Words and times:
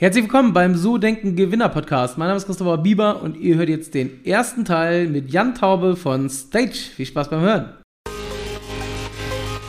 Herzlich 0.00 0.22
willkommen 0.22 0.52
beim 0.52 0.76
So 0.76 0.96
Denken 0.96 1.34
Gewinner 1.34 1.68
Podcast. 1.68 2.18
Mein 2.18 2.28
Name 2.28 2.36
ist 2.36 2.46
Christopher 2.46 2.78
Bieber 2.78 3.20
und 3.20 3.36
ihr 3.36 3.56
hört 3.56 3.68
jetzt 3.68 3.94
den 3.94 4.24
ersten 4.24 4.64
Teil 4.64 5.08
mit 5.08 5.32
Jan 5.32 5.56
Taube 5.56 5.96
von 5.96 6.30
Stage. 6.30 6.70
Viel 6.94 7.04
Spaß 7.04 7.28
beim 7.30 7.40
Hören. 7.40 7.74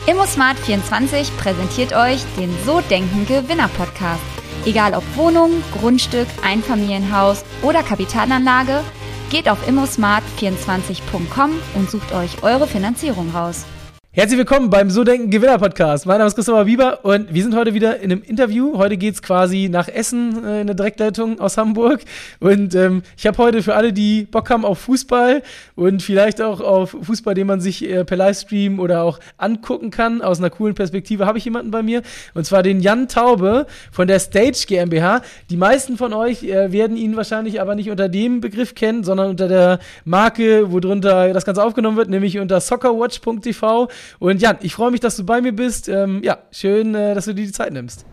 ImmoSmart24 0.06 1.36
präsentiert 1.36 1.96
euch 1.96 2.22
den 2.38 2.48
So 2.64 2.80
Denken 2.80 3.26
Gewinner 3.26 3.66
Podcast. 3.76 4.22
Egal 4.66 4.94
ob 4.94 5.02
Wohnung, 5.16 5.50
Grundstück, 5.80 6.28
Einfamilienhaus 6.44 7.44
oder 7.62 7.82
Kapitalanlage, 7.82 8.84
geht 9.30 9.48
auf 9.48 9.68
immosmart24.com 9.68 11.50
und 11.74 11.90
sucht 11.90 12.14
euch 12.14 12.40
eure 12.44 12.68
Finanzierung 12.68 13.32
raus. 13.32 13.64
Herzlich 14.12 14.38
willkommen 14.38 14.70
beim 14.70 14.90
So 14.90 15.04
Denken 15.04 15.30
Gewinner 15.30 15.56
Podcast. 15.58 16.04
Mein 16.04 16.18
Name 16.18 16.26
ist 16.26 16.34
Christopher 16.34 16.64
Bieber 16.64 17.04
und 17.04 17.32
wir 17.32 17.44
sind 17.44 17.54
heute 17.54 17.74
wieder 17.74 18.00
in 18.00 18.10
einem 18.10 18.22
Interview. 18.22 18.76
Heute 18.76 18.96
geht 18.96 19.14
es 19.14 19.22
quasi 19.22 19.68
nach 19.70 19.86
Essen 19.86 20.44
äh, 20.44 20.62
in 20.62 20.66
der 20.66 20.74
Direktleitung 20.74 21.38
aus 21.38 21.56
Hamburg. 21.56 22.00
Und 22.40 22.74
ähm, 22.74 23.04
ich 23.16 23.28
habe 23.28 23.38
heute 23.38 23.62
für 23.62 23.76
alle, 23.76 23.92
die 23.92 24.24
Bock 24.24 24.50
haben 24.50 24.64
auf 24.64 24.80
Fußball 24.80 25.44
und 25.76 26.02
vielleicht 26.02 26.42
auch 26.42 26.60
auf 26.60 26.96
Fußball, 27.00 27.34
den 27.34 27.46
man 27.46 27.60
sich 27.60 27.88
äh, 27.88 28.04
per 28.04 28.16
Livestream 28.16 28.80
oder 28.80 29.04
auch 29.04 29.20
angucken 29.38 29.92
kann, 29.92 30.22
aus 30.22 30.40
einer 30.40 30.50
coolen 30.50 30.74
Perspektive, 30.74 31.24
habe 31.24 31.38
ich 31.38 31.44
jemanden 31.44 31.70
bei 31.70 31.84
mir. 31.84 32.02
Und 32.34 32.44
zwar 32.44 32.64
den 32.64 32.80
Jan 32.80 33.06
Taube 33.06 33.68
von 33.92 34.08
der 34.08 34.18
Stage 34.18 34.64
GmbH. 34.66 35.22
Die 35.50 35.56
meisten 35.56 35.96
von 35.96 36.14
euch 36.14 36.42
äh, 36.42 36.72
werden 36.72 36.96
ihn 36.96 37.14
wahrscheinlich 37.16 37.60
aber 37.60 37.76
nicht 37.76 37.92
unter 37.92 38.08
dem 38.08 38.40
Begriff 38.40 38.74
kennen, 38.74 39.04
sondern 39.04 39.30
unter 39.30 39.46
der 39.46 39.78
Marke, 40.04 40.72
wo 40.72 40.80
drunter 40.80 41.32
das 41.32 41.44
Ganze 41.44 41.62
aufgenommen 41.62 41.96
wird, 41.96 42.08
nämlich 42.08 42.40
unter 42.40 42.60
soccerwatch.tv. 42.60 43.88
Und 44.18 44.40
Jan, 44.40 44.58
ich 44.60 44.74
freue 44.74 44.90
mich, 44.90 45.00
dass 45.00 45.16
du 45.16 45.24
bei 45.24 45.40
mir 45.40 45.52
bist. 45.52 45.88
Ähm, 45.88 46.20
ja, 46.22 46.38
schön, 46.50 46.94
äh, 46.94 47.14
dass 47.14 47.24
du 47.26 47.34
dir 47.34 47.46
die 47.46 47.52
Zeit 47.52 47.72
nimmst. 47.72 48.04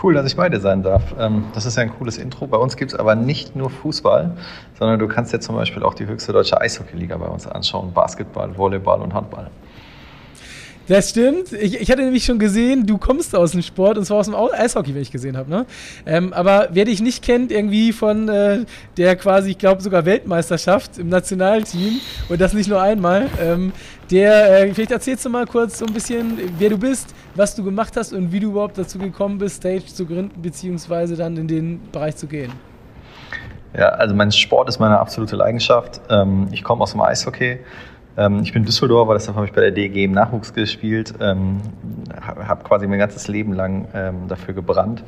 Cool, 0.00 0.14
dass 0.14 0.26
ich 0.26 0.36
bei 0.36 0.48
dir 0.48 0.60
sein 0.60 0.82
darf. 0.82 1.02
Ähm, 1.18 1.44
das 1.52 1.66
ist 1.66 1.76
ja 1.76 1.82
ein 1.82 1.90
cooles 1.90 2.16
Intro. 2.16 2.46
Bei 2.46 2.56
uns 2.56 2.76
gibt 2.76 2.92
es 2.92 2.98
aber 2.98 3.14
nicht 3.16 3.56
nur 3.56 3.70
Fußball, 3.70 4.36
sondern 4.78 4.98
du 4.98 5.08
kannst 5.08 5.32
dir 5.32 5.40
zum 5.40 5.56
Beispiel 5.56 5.82
auch 5.82 5.94
die 5.94 6.06
höchste 6.06 6.32
deutsche 6.32 6.60
Eishockeyliga 6.60 7.16
bei 7.16 7.26
uns 7.26 7.46
anschauen. 7.46 7.92
Basketball, 7.92 8.56
Volleyball 8.56 9.00
und 9.02 9.12
Handball. 9.14 9.50
Das 10.90 11.10
stimmt. 11.10 11.52
Ich, 11.52 11.80
ich 11.80 11.88
hatte 11.88 12.02
nämlich 12.02 12.24
schon 12.24 12.40
gesehen, 12.40 12.84
du 12.84 12.98
kommst 12.98 13.36
aus 13.36 13.52
dem 13.52 13.62
Sport 13.62 13.96
und 13.96 14.04
zwar 14.04 14.16
aus 14.16 14.26
dem 14.26 14.34
Eishockey, 14.34 14.92
wenn 14.92 15.02
ich 15.02 15.12
gesehen 15.12 15.36
habe. 15.36 15.48
Ne? 15.48 15.64
Ähm, 16.04 16.32
aber 16.32 16.66
wer 16.72 16.84
dich 16.84 17.00
nicht 17.00 17.22
kennt, 17.22 17.52
irgendwie 17.52 17.92
von 17.92 18.28
äh, 18.28 18.64
der 18.96 19.14
quasi, 19.14 19.50
ich 19.50 19.58
glaube 19.58 19.82
sogar 19.82 20.04
Weltmeisterschaft 20.04 20.98
im 20.98 21.08
Nationalteam 21.08 22.00
und 22.28 22.40
das 22.40 22.54
nicht 22.54 22.68
nur 22.68 22.82
einmal, 22.82 23.28
ähm, 23.40 23.72
der, 24.10 24.62
äh, 24.62 24.74
vielleicht 24.74 24.90
erzählst 24.90 25.24
du 25.24 25.30
mal 25.30 25.46
kurz 25.46 25.78
so 25.78 25.86
ein 25.86 25.94
bisschen, 25.94 26.36
wer 26.58 26.70
du 26.70 26.78
bist, 26.78 27.14
was 27.36 27.54
du 27.54 27.62
gemacht 27.62 27.96
hast 27.96 28.12
und 28.12 28.32
wie 28.32 28.40
du 28.40 28.48
überhaupt 28.48 28.76
dazu 28.76 28.98
gekommen 28.98 29.38
bist, 29.38 29.58
Stage 29.58 29.86
zu 29.86 30.04
gründen, 30.04 30.42
beziehungsweise 30.42 31.14
dann 31.14 31.36
in 31.36 31.46
den 31.46 31.80
Bereich 31.92 32.16
zu 32.16 32.26
gehen. 32.26 32.50
Ja, 33.78 33.90
also 33.90 34.12
mein 34.12 34.32
Sport 34.32 34.68
ist 34.68 34.80
meine 34.80 34.98
absolute 34.98 35.36
Leidenschaft. 35.36 36.00
Ähm, 36.10 36.48
ich 36.50 36.64
komme 36.64 36.82
aus 36.82 36.90
dem 36.90 37.00
Eishockey 37.00 37.60
ich 38.42 38.52
bin 38.52 38.64
Düsseldorfer, 38.64 39.14
deshalb 39.14 39.36
habe 39.36 39.46
ich 39.46 39.52
bei 39.52 39.62
der 39.62 39.70
DG 39.70 40.04
im 40.04 40.12
Nachwuchs 40.12 40.52
gespielt, 40.52 41.14
ähm, 41.20 41.60
habe 42.20 42.64
quasi 42.64 42.86
mein 42.86 42.98
ganzes 42.98 43.28
Leben 43.28 43.54
lang 43.54 43.88
ähm, 43.94 44.28
dafür 44.28 44.52
gebrannt. 44.52 45.02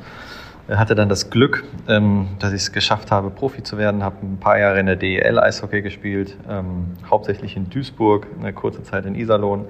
Hatte 0.67 0.95
dann 0.95 1.09
das 1.09 1.29
Glück, 1.29 1.63
ähm, 1.87 2.29
dass 2.39 2.53
ich 2.53 2.61
es 2.61 2.71
geschafft 2.71 3.11
habe, 3.11 3.29
Profi 3.29 3.61
zu 3.61 3.77
werden, 3.77 4.03
habe 4.03 4.15
ein 4.25 4.37
paar 4.39 4.57
Jahre 4.57 4.79
in 4.79 4.85
der 4.85 4.95
DEL 4.95 5.37
Eishockey 5.37 5.81
gespielt, 5.81 6.37
ähm, 6.49 6.93
hauptsächlich 7.09 7.55
in 7.55 7.69
Duisburg, 7.69 8.27
eine 8.39 8.53
kurze 8.53 8.81
Zeit 8.81 9.05
in 9.05 9.13
Iserlohn, 9.13 9.65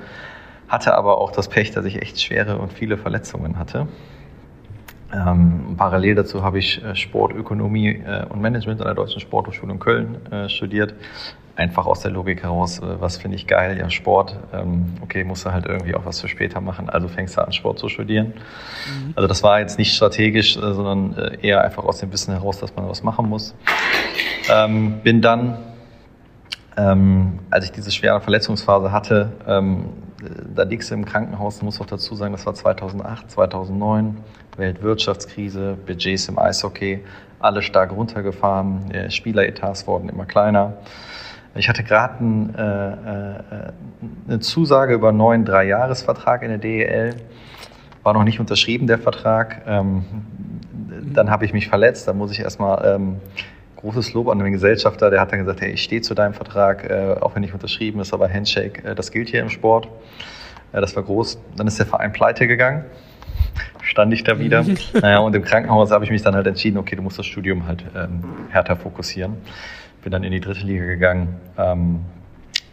hatte 0.69 0.95
aber 0.95 1.17
auch 1.17 1.31
das 1.31 1.49
Pech, 1.49 1.71
dass 1.71 1.83
ich 1.85 2.01
echt 2.01 2.21
schwere 2.21 2.59
und 2.59 2.71
viele 2.71 2.97
Verletzungen 2.97 3.57
hatte. 3.57 3.87
Ähm, 5.13 5.75
parallel 5.77 6.15
dazu 6.15 6.43
habe 6.43 6.57
ich 6.59 6.83
äh, 6.83 6.95
Sportökonomie 6.95 7.89
äh, 7.89 8.25
und 8.29 8.41
Management 8.41 8.81
an 8.81 8.87
der 8.87 8.95
Deutschen 8.95 9.21
Sporthochschule 9.21 9.71
in 9.73 9.79
Köln 9.79 10.17
äh, 10.31 10.49
studiert, 10.49 10.95
einfach 11.55 11.85
aus 11.85 11.99
der 11.99 12.09
Logik 12.09 12.41
heraus, 12.41 12.79
äh, 12.79 12.99
was 12.99 13.17
finde 13.17 13.37
ich 13.37 13.45
geil, 13.45 13.77
ja 13.77 13.89
Sport, 13.91 14.39
ähm, 14.51 14.85
okay, 15.01 15.23
musst 15.23 15.45
du 15.45 15.51
halt 15.51 15.67
irgendwie 15.67 15.93
auch 15.93 16.05
was 16.05 16.19
für 16.19 16.27
später 16.27 16.61
machen, 16.61 16.89
also 16.89 17.07
fängst 17.07 17.37
du 17.37 17.45
an 17.45 17.51
Sport 17.51 17.77
zu 17.77 17.89
studieren. 17.89 18.27
Mhm. 18.27 19.13
Also 19.15 19.27
das 19.27 19.43
war 19.43 19.59
jetzt 19.59 19.77
nicht 19.77 19.93
strategisch, 19.93 20.57
äh, 20.57 20.73
sondern 20.73 21.15
äh, 21.15 21.37
eher 21.41 21.63
einfach 21.63 21.83
aus 21.83 21.99
dem 21.99 22.11
Wissen 22.11 22.33
heraus, 22.33 22.59
dass 22.59 22.75
man 22.75 22.89
was 22.89 23.03
machen 23.03 23.29
muss. 23.29 23.53
Ähm, 24.49 24.99
bin 25.03 25.21
dann, 25.21 25.59
ähm, 26.75 27.39
als 27.51 27.65
ich 27.65 27.71
diese 27.71 27.91
schwere 27.91 28.19
Verletzungsphase 28.19 28.91
hatte, 28.91 29.31
ähm, 29.47 29.89
da 30.55 30.63
liegst 30.63 30.91
du 30.91 30.95
im 30.95 31.05
Krankenhaus, 31.05 31.61
muss 31.61 31.79
auch 31.81 31.85
dazu 31.85 32.15
sagen, 32.15 32.33
das 32.33 32.45
war 32.45 32.53
2008, 32.53 33.31
2009, 33.31 34.17
Weltwirtschaftskrise, 34.57 35.77
Budgets 35.85 36.27
im 36.29 36.37
Eishockey, 36.39 37.03
alle 37.39 37.61
stark 37.61 37.91
runtergefahren, 37.91 39.09
Spieleretats 39.09 39.85
wurden 39.87 40.09
immer 40.09 40.25
kleiner. 40.25 40.73
Ich 41.55 41.69
hatte 41.69 41.83
gerade 41.83 42.23
ein, 42.23 42.55
äh, 42.55 42.91
äh, 42.91 43.71
eine 44.27 44.39
Zusage 44.39 44.95
über 44.95 45.09
einen 45.09 45.17
neuen 45.17 45.45
Dreijahresvertrag 45.45 46.41
in 46.41 46.49
der 46.49 46.57
DEL. 46.57 47.15
War 48.01 48.13
noch 48.13 48.23
nicht 48.23 48.39
unterschrieben, 48.39 48.87
der 48.87 48.97
Vertrag. 48.97 49.61
Ähm, 49.67 50.03
dann 51.13 51.29
habe 51.29 51.45
ich 51.45 51.53
mich 51.53 51.67
verletzt. 51.67 52.07
Da 52.07 52.13
muss 52.13 52.31
ich 52.31 52.39
erstmal 52.39 52.95
ähm, 52.95 53.17
großes 53.83 54.13
Lob 54.13 54.29
an 54.29 54.39
den 54.39 54.51
Gesellschafter. 54.51 55.11
Der 55.11 55.21
hat 55.21 55.31
dann 55.31 55.39
gesagt, 55.39 55.61
hey, 55.61 55.71
ich 55.71 55.83
stehe 55.83 56.01
zu 56.01 56.15
deinem 56.15 56.33
Vertrag, 56.33 56.89
äh, 56.89 57.15
auch 57.21 57.35
wenn 57.35 57.41
nicht 57.41 57.53
unterschrieben 57.53 57.99
ist, 57.99 58.13
aber 58.13 58.27
Handshake, 58.27 58.83
äh, 58.83 58.95
das 58.95 59.11
gilt 59.11 59.29
hier 59.29 59.41
im 59.41 59.49
Sport. 59.49 59.87
Äh, 60.71 60.81
das 60.81 60.95
war 60.95 61.03
groß. 61.03 61.39
Dann 61.55 61.67
ist 61.67 61.77
der 61.77 61.85
Verein 61.85 62.11
pleite 62.11 62.47
gegangen. 62.47 62.85
Stand 63.83 64.13
ich 64.13 64.23
da 64.23 64.39
wieder. 64.39 64.65
naja, 64.93 65.19
und 65.19 65.35
im 65.35 65.43
Krankenhaus 65.43 65.91
habe 65.91 66.03
ich 66.05 66.11
mich 66.11 66.23
dann 66.23 66.33
halt 66.33 66.47
entschieden, 66.47 66.77
okay, 66.77 66.95
du 66.95 67.03
musst 67.03 67.19
das 67.19 67.27
Studium 67.27 67.67
halt 67.67 67.83
ähm, 67.95 68.23
härter 68.49 68.75
fokussieren 68.75 69.37
bin 70.03 70.11
dann 70.11 70.23
in 70.23 70.31
die 70.31 70.41
dritte 70.41 70.65
Liga 70.65 70.85
gegangen, 70.85 71.39
ähm, 71.57 72.01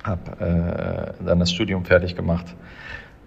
habe 0.03 1.15
äh, 1.20 1.25
dann 1.25 1.38
das 1.38 1.53
Studium 1.53 1.84
fertig 1.84 2.16
gemacht, 2.16 2.47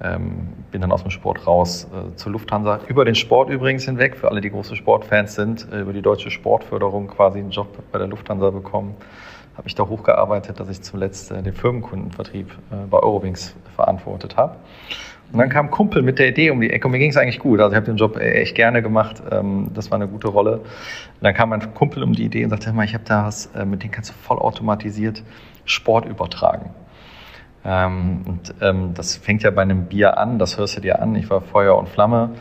ähm, 0.04 0.50
bin 0.72 0.82
dann 0.82 0.92
aus 0.92 1.02
dem 1.02 1.12
Sport 1.12 1.48
raus 1.48 1.88
äh, 1.92 2.16
zur 2.16 2.32
Lufthansa. 2.32 2.80
Über 2.88 3.06
den 3.06 3.16
Sport 3.16 3.50
übrigens 3.50 3.86
hinweg, 3.86 4.16
für 4.18 4.30
alle, 4.30 4.42
die 4.42 4.50
große 4.50 4.76
Sportfans 4.76 5.36
sind, 5.36 5.68
äh, 5.72 5.82
über 5.82 5.94
die 5.94 6.02
deutsche 6.02 6.32
Sportförderung 6.32 7.08
quasi 7.08 7.40
einen 7.40 7.52
Job 7.52 7.68
bei 7.92 7.98
der 8.00 8.08
Lufthansa 8.08 8.50
bekommen. 8.50 8.96
Habe 9.56 9.68
ich 9.68 9.76
da 9.76 9.88
hochgearbeitet, 9.88 10.60
dass 10.60 10.70
ich 10.70 10.82
zuletzt 10.82 11.32
äh, 11.32 11.42
den 11.42 11.54
Firmenkundenvertrieb 11.54 12.52
äh, 12.72 12.76
bei 12.90 13.00
Eurowings 13.00 13.56
verantwortet 13.76 14.36
habe. 14.36 14.58
Und 15.32 15.40
dann 15.40 15.50
kam 15.50 15.66
ein 15.66 15.72
Kumpel 15.72 16.04
mit 16.04 16.20
der 16.20 16.30
Idee 16.30 16.52
um 16.52 16.62
die 16.62 16.70
Ecke 16.70 16.88
und 16.88 16.92
mir 16.92 17.00
ging 17.00 17.10
es 17.10 17.18
eigentlich 17.18 17.40
gut. 17.40 17.60
Also 17.60 17.72
ich 17.72 17.78
habe 17.78 17.88
den 17.88 17.98
Job 17.98 18.18
echt 18.18 18.56
gerne 18.56 18.84
gemacht. 18.84 19.24
Ähm, 19.32 19.72
das 19.74 19.90
war 19.90 19.96
eine 19.96 20.08
gute 20.08 20.28
Rolle. 20.28 20.58
Und 20.60 20.64
dann 21.22 21.34
kam 21.34 21.50
mein 21.50 21.74
Kumpel 21.74 22.04
um 22.04 22.14
die 22.14 22.26
Idee 22.26 22.44
und 22.44 22.52
sagte, 22.52 22.68
hör 22.68 22.74
mal, 22.74 22.86
ich 22.86 22.94
habe 22.94 23.04
da 23.06 23.26
was, 23.26 23.48
äh, 23.56 23.66
mit 23.66 23.84
dem 23.84 23.90
kannst 23.90 24.12
du 24.12 24.14
vollautomatisiert 24.14 25.24
Sport 25.66 26.06
übertragen. 26.06 26.72
Ähm, 27.66 28.22
und 28.26 28.54
ähm, 28.62 28.94
das 28.94 29.16
fängt 29.16 29.44
ja 29.44 29.52
bei 29.52 29.62
einem 29.62 29.86
Bier 29.86 30.18
an, 30.18 30.40
das 30.40 30.58
hörst 30.58 30.78
du 30.78 30.82
dir 30.82 31.02
an. 31.02 31.16
Ich 31.16 31.30
war 31.30 31.42
Feuer 31.42 31.78
und 31.78 31.90
Flamme. 31.90 32.32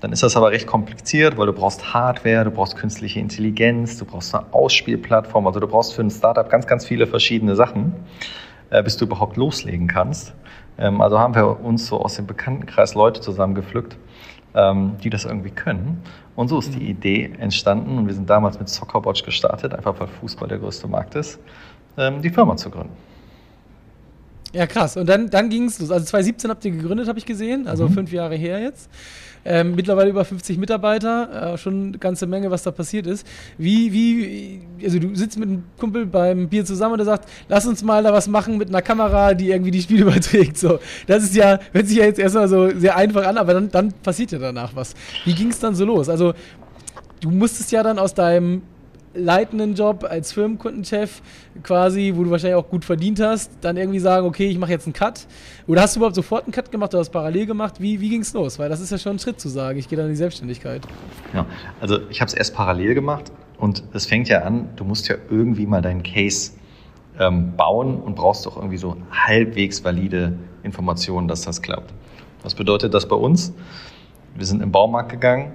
Dann 0.00 0.12
ist 0.12 0.22
das 0.22 0.36
aber 0.36 0.52
recht 0.52 0.66
kompliziert, 0.66 1.36
weil 1.36 1.46
du 1.46 1.52
brauchst 1.52 1.92
Hardware, 1.92 2.44
du 2.44 2.50
brauchst 2.52 2.76
künstliche 2.76 3.18
Intelligenz, 3.18 3.98
du 3.98 4.04
brauchst 4.04 4.34
eine 4.34 4.44
Ausspielplattform. 4.52 5.46
Also 5.46 5.58
du 5.58 5.66
brauchst 5.66 5.94
für 5.94 6.02
ein 6.02 6.10
Startup 6.10 6.48
ganz, 6.48 6.66
ganz 6.66 6.86
viele 6.86 7.06
verschiedene 7.06 7.56
Sachen, 7.56 7.94
äh, 8.70 8.82
bis 8.82 8.96
du 8.96 9.06
überhaupt 9.06 9.36
loslegen 9.36 9.88
kannst. 9.88 10.34
Ähm, 10.78 11.00
also 11.00 11.18
haben 11.18 11.34
wir 11.34 11.60
uns 11.64 11.86
so 11.86 12.00
aus 12.00 12.14
dem 12.14 12.26
Bekanntenkreis 12.26 12.94
Leute 12.94 13.20
zusammengepflückt, 13.20 13.96
ähm, 14.54 14.96
die 15.02 15.10
das 15.10 15.24
irgendwie 15.24 15.50
können. 15.50 16.02
Und 16.36 16.46
so 16.46 16.60
ist 16.60 16.74
die 16.74 16.80
mhm. 16.80 16.90
Idee 16.90 17.32
entstanden 17.38 17.98
und 17.98 18.06
wir 18.06 18.14
sind 18.14 18.30
damals 18.30 18.60
mit 18.60 18.68
Soccerwatch 18.68 19.24
gestartet, 19.24 19.74
einfach 19.74 19.98
weil 19.98 20.06
Fußball 20.06 20.48
der 20.48 20.58
größte 20.58 20.86
Markt 20.86 21.16
ist, 21.16 21.40
ähm, 21.96 22.22
die 22.22 22.30
Firma 22.30 22.56
zu 22.56 22.70
gründen. 22.70 23.07
Ja, 24.52 24.66
krass. 24.66 24.96
Und 24.96 25.08
dann, 25.08 25.28
dann 25.28 25.50
ging 25.50 25.64
es 25.64 25.78
los. 25.78 25.90
Also 25.90 26.06
2017 26.06 26.50
habt 26.50 26.64
ihr 26.64 26.70
gegründet, 26.70 27.08
habe 27.08 27.18
ich 27.18 27.26
gesehen, 27.26 27.66
also 27.66 27.88
mhm. 27.88 27.92
fünf 27.92 28.12
Jahre 28.12 28.34
her 28.34 28.60
jetzt. 28.60 28.88
Ähm, 29.44 29.74
mittlerweile 29.74 30.10
über 30.10 30.24
50 30.24 30.58
Mitarbeiter, 30.58 31.54
äh, 31.54 31.58
schon 31.58 31.88
eine 31.88 31.98
ganze 31.98 32.26
Menge, 32.26 32.50
was 32.50 32.64
da 32.64 32.70
passiert 32.70 33.06
ist. 33.06 33.26
Wie, 33.56 33.92
wie, 33.92 34.60
also 34.84 34.98
du 34.98 35.14
sitzt 35.14 35.38
mit 35.38 35.48
einem 35.48 35.64
Kumpel 35.78 36.06
beim 36.06 36.48
Bier 36.48 36.64
zusammen 36.64 36.94
und 36.94 36.98
er 37.00 37.04
sagt, 37.04 37.28
lass 37.48 37.66
uns 37.66 37.82
mal 37.82 38.02
da 38.02 38.12
was 38.12 38.26
machen 38.28 38.58
mit 38.58 38.68
einer 38.68 38.82
Kamera, 38.82 39.34
die 39.34 39.50
irgendwie 39.50 39.70
die 39.70 39.82
Spiele 39.82 40.02
überträgt. 40.06 40.58
So, 40.58 40.80
das 41.06 41.22
ist 41.22 41.34
ja, 41.34 41.58
hört 41.72 41.86
sich 41.86 41.98
ja 41.98 42.04
jetzt 42.04 42.18
erstmal 42.18 42.48
so 42.48 42.68
sehr 42.78 42.96
einfach 42.96 43.26
an, 43.26 43.38
aber 43.38 43.54
dann, 43.54 43.70
dann 43.70 43.92
passiert 44.02 44.32
ja 44.32 44.38
danach 44.38 44.74
was. 44.74 44.94
Wie 45.24 45.34
ging 45.34 45.48
es 45.48 45.60
dann 45.60 45.74
so 45.74 45.84
los? 45.84 46.08
Also, 46.08 46.34
du 47.20 47.30
musstest 47.30 47.70
ja 47.72 47.82
dann 47.82 47.98
aus 47.98 48.14
deinem 48.14 48.62
leitenden 49.14 49.74
Job 49.74 50.04
als 50.08 50.32
Firmenkundenchef 50.32 51.22
quasi, 51.62 52.12
wo 52.14 52.24
du 52.24 52.30
wahrscheinlich 52.30 52.56
auch 52.56 52.68
gut 52.68 52.84
verdient 52.84 53.20
hast, 53.20 53.50
dann 53.60 53.76
irgendwie 53.76 53.98
sagen, 53.98 54.26
okay, 54.26 54.46
ich 54.46 54.58
mache 54.58 54.70
jetzt 54.70 54.86
einen 54.86 54.92
Cut? 54.92 55.26
Oder 55.66 55.82
hast 55.82 55.96
du 55.96 56.00
überhaupt 56.00 56.14
sofort 56.14 56.44
einen 56.44 56.52
Cut 56.52 56.70
gemacht 56.70 56.94
oder 56.94 57.00
hast 57.00 57.10
parallel 57.10 57.46
gemacht? 57.46 57.80
Wie, 57.80 58.00
wie 58.00 58.10
ging 58.10 58.20
es 58.20 58.32
los? 58.32 58.58
Weil 58.58 58.68
das 58.68 58.80
ist 58.80 58.90
ja 58.90 58.98
schon 58.98 59.16
ein 59.16 59.18
Schritt 59.18 59.40
zu 59.40 59.48
sagen, 59.48 59.78
ich 59.78 59.88
gehe 59.88 59.96
dann 59.96 60.06
in 60.06 60.12
die 60.12 60.18
Selbstständigkeit. 60.18 60.82
Ja, 61.34 61.46
also 61.80 61.98
ich 62.10 62.20
habe 62.20 62.28
es 62.28 62.34
erst 62.34 62.54
parallel 62.54 62.94
gemacht 62.94 63.32
und 63.58 63.82
es 63.92 64.06
fängt 64.06 64.28
ja 64.28 64.42
an, 64.42 64.68
du 64.76 64.84
musst 64.84 65.08
ja 65.08 65.16
irgendwie 65.30 65.66
mal 65.66 65.82
deinen 65.82 66.02
Case 66.02 66.52
ähm, 67.18 67.56
bauen 67.56 68.00
und 68.00 68.14
brauchst 68.14 68.46
doch 68.46 68.56
irgendwie 68.56 68.76
so 68.76 68.96
halbwegs 69.10 69.82
valide 69.84 70.38
Informationen, 70.62 71.28
dass 71.28 71.42
das 71.42 71.62
klappt. 71.62 71.92
Was 72.42 72.54
bedeutet 72.54 72.94
das 72.94 73.08
bei 73.08 73.16
uns? 73.16 73.52
Wir 74.36 74.46
sind 74.46 74.62
im 74.62 74.70
Baumarkt 74.70 75.10
gegangen, 75.10 75.52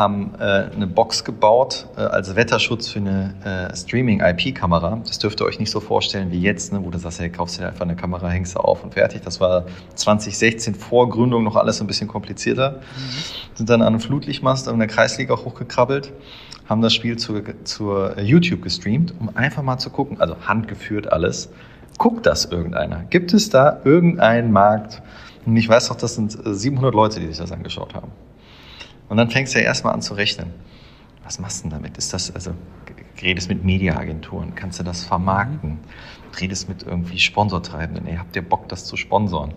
haben 0.00 0.34
äh, 0.40 0.70
eine 0.74 0.86
Box 0.86 1.24
gebaut 1.24 1.86
äh, 1.96 2.00
als 2.00 2.34
Wetterschutz 2.34 2.88
für 2.88 3.00
eine 3.00 3.34
äh, 3.44 3.76
Streaming-IP-Kamera. 3.76 5.02
Das 5.06 5.18
dürft 5.18 5.42
ihr 5.42 5.44
euch 5.44 5.58
nicht 5.58 5.70
so 5.70 5.78
vorstellen 5.78 6.32
wie 6.32 6.40
jetzt, 6.40 6.72
ne, 6.72 6.82
wo 6.82 6.88
du 6.88 6.98
sagst, 6.98 7.20
hey, 7.20 7.28
kaufst 7.28 7.60
dir 7.60 7.68
einfach 7.68 7.82
eine 7.82 7.96
Kamera, 7.96 8.30
hängst 8.30 8.54
du 8.54 8.60
auf 8.60 8.82
und 8.82 8.94
fertig. 8.94 9.20
Das 9.20 9.42
war 9.42 9.66
2016 9.96 10.74
vor 10.74 11.10
Gründung 11.10 11.44
noch 11.44 11.54
alles 11.54 11.82
ein 11.82 11.86
bisschen 11.86 12.08
komplizierter. 12.08 12.80
Mhm. 12.80 13.56
Sind 13.56 13.68
dann 13.68 13.82
an 13.82 13.88
einem 13.88 14.00
Flutlichtmast 14.00 14.68
in 14.68 14.78
der 14.78 14.88
Kreisliga 14.88 15.36
hochgekrabbelt, 15.36 16.14
haben 16.66 16.80
das 16.80 16.94
Spiel 16.94 17.18
zu, 17.18 17.42
zur 17.64 18.18
YouTube 18.18 18.62
gestreamt, 18.62 19.12
um 19.20 19.36
einfach 19.36 19.62
mal 19.62 19.76
zu 19.76 19.90
gucken, 19.90 20.18
also 20.18 20.34
handgeführt 20.46 21.12
alles. 21.12 21.50
Guckt 21.98 22.24
das 22.24 22.46
irgendeiner? 22.46 23.04
Gibt 23.10 23.34
es 23.34 23.50
da 23.50 23.80
irgendeinen 23.84 24.50
Markt? 24.50 25.02
Und 25.44 25.58
ich 25.58 25.68
weiß 25.68 25.88
doch, 25.88 25.96
das 25.96 26.14
sind 26.14 26.38
700 26.42 26.94
Leute, 26.94 27.20
die 27.20 27.26
sich 27.26 27.36
das 27.36 27.52
angeschaut 27.52 27.94
haben. 27.94 28.10
Und 29.10 29.16
dann 29.16 29.28
fängst 29.28 29.54
du 29.54 29.58
ja 29.58 29.64
erstmal 29.64 29.92
an 29.92 30.02
zu 30.02 30.14
rechnen. 30.14 30.54
Was 31.24 31.40
machst 31.40 31.60
du 31.60 31.68
denn 31.68 31.78
damit? 31.78 31.98
Ist 31.98 32.12
das, 32.12 32.32
also, 32.32 32.52
redest 33.20 33.48
mit 33.48 33.64
Mediaagenturen, 33.64 34.54
kannst 34.54 34.78
du 34.78 34.84
das 34.84 35.04
vermarkten? 35.04 35.78
Redest 36.40 36.68
mit 36.68 36.84
irgendwie 36.84 37.18
Sponsortreibenden, 37.18 38.06
ey, 38.06 38.16
habt 38.16 38.36
ihr 38.36 38.48
Bock, 38.48 38.68
das 38.68 38.86
zu 38.86 38.96
sponsoren? 38.96 39.54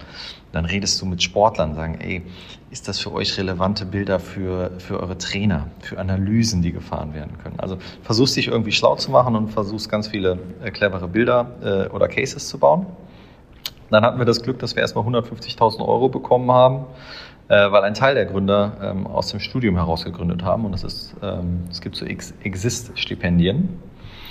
Dann 0.53 0.65
redest 0.65 0.99
du 0.99 1.05
mit 1.05 1.21
Sportlern, 1.21 1.75
sagen, 1.75 1.99
ey, 2.01 2.23
ist 2.71 2.87
das 2.87 2.99
für 2.99 3.13
euch 3.13 3.37
relevante 3.37 3.85
Bilder 3.85 4.19
für, 4.19 4.71
für 4.79 4.99
eure 4.99 5.19
Trainer, 5.19 5.67
für 5.81 5.99
Analysen, 5.99 6.63
die 6.63 6.71
gefahren 6.71 7.13
werden 7.13 7.37
können? 7.37 7.59
Also 7.59 7.77
versuchst 8.01 8.35
dich 8.35 8.47
irgendwie 8.47 8.71
schlau 8.71 8.95
zu 8.95 9.11
machen 9.11 9.35
und 9.35 9.49
versuchst 9.49 9.87
ganz 9.87 10.07
viele 10.07 10.39
äh, 10.63 10.71
clevere 10.71 11.07
Bilder 11.07 11.51
äh, 11.61 11.89
oder 11.93 12.07
Cases 12.07 12.47
zu 12.47 12.57
bauen. 12.57 12.87
Dann 13.91 14.03
hatten 14.03 14.17
wir 14.17 14.25
das 14.25 14.41
Glück, 14.41 14.57
dass 14.57 14.75
wir 14.75 14.81
erstmal 14.81 15.05
150.000 15.05 15.79
Euro 15.79 16.09
bekommen 16.09 16.51
haben 16.51 16.85
weil 17.47 17.83
ein 17.83 17.93
Teil 17.93 18.15
der 18.15 18.25
Gründer 18.25 18.77
ähm, 18.81 19.05
aus 19.05 19.29
dem 19.29 19.39
Studium 19.39 19.75
heraus 19.75 20.05
gegründet 20.05 20.43
haben. 20.43 20.65
Und 20.65 20.71
das 20.71 20.83
ist, 20.83 21.15
ähm, 21.21 21.63
es 21.69 21.81
gibt 21.81 21.95
so 21.95 22.05
Exist-Stipendien. 22.05 23.79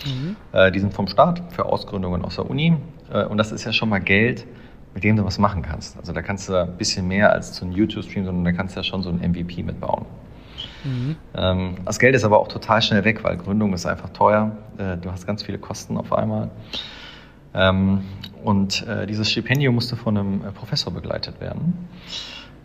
Mhm. 0.07 0.37
Äh, 0.53 0.73
die 0.73 0.81
sind 0.81 0.95
vom 0.95 1.07
Staat 1.07 1.43
für 1.51 1.67
Ausgründungen 1.67 2.25
aus 2.25 2.37
der 2.37 2.49
Uni. 2.49 2.77
Äh, 3.13 3.25
und 3.25 3.39
das 3.39 3.53
ist 3.53 3.65
ja 3.65 3.73
schon 3.73 3.89
mal 3.89 4.01
Geld, 4.01 4.47
mit 4.95 5.05
dem 5.05 5.17
du 5.17 5.25
was 5.25 5.39
machen 5.39 5.63
kannst. 5.63 5.97
Also 5.97 6.13
da 6.13 6.23
kannst 6.23 6.49
du 6.49 6.55
ein 6.55 6.77
bisschen 6.77 7.09
mehr 7.09 7.33
als 7.33 7.57
so 7.57 7.65
ein 7.65 7.73
YouTube-Stream, 7.73 8.25
sondern 8.25 8.45
da 8.45 8.53
kannst 8.53 8.77
du 8.77 8.81
ja 8.81 8.85
schon 8.85 9.03
so 9.03 9.11
ein 9.11 9.19
MVP 9.19 9.63
mitbauen. 9.63 10.05
Mhm. 10.85 11.17
Ähm, 11.35 11.77
das 11.85 11.99
Geld 11.99 12.15
ist 12.15 12.25
aber 12.25 12.39
auch 12.39 12.49
total 12.49 12.83
schnell 12.83 13.05
weg, 13.05 13.25
weil 13.25 13.37
Gründung 13.37 13.73
ist 13.73 13.87
einfach 13.87 14.11
teuer. 14.11 14.53
Äh, 14.79 14.97
du 14.97 15.11
hast 15.11 15.27
ganz 15.27 15.43
viele 15.43 15.59
Kosten 15.59 15.97
auf 15.97 16.13
einmal. 16.13 16.51
Ähm, 17.55 18.03
und 18.43 18.87
äh, 18.87 19.07
dieses 19.07 19.31
Stipendium 19.31 19.75
musste 19.75 19.97
von 19.97 20.17
einem 20.17 20.41
Professor 20.55 20.93
begleitet 20.93 21.41
werden. 21.41 21.89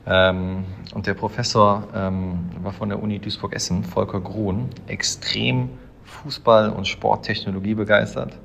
Ähm, 0.07 0.63
und 0.93 1.05
der 1.05 1.13
Professor 1.13 1.83
ähm, 1.93 2.49
war 2.61 2.71
von 2.71 2.89
der 2.89 3.01
Uni 3.01 3.19
Duisburg-Essen, 3.19 3.83
Volker 3.83 4.21
Gruhn, 4.21 4.69
extrem 4.87 5.69
Fußball- 6.05 6.69
und 6.69 6.87
Sporttechnologie 6.87 7.73
begeistert 7.73 8.37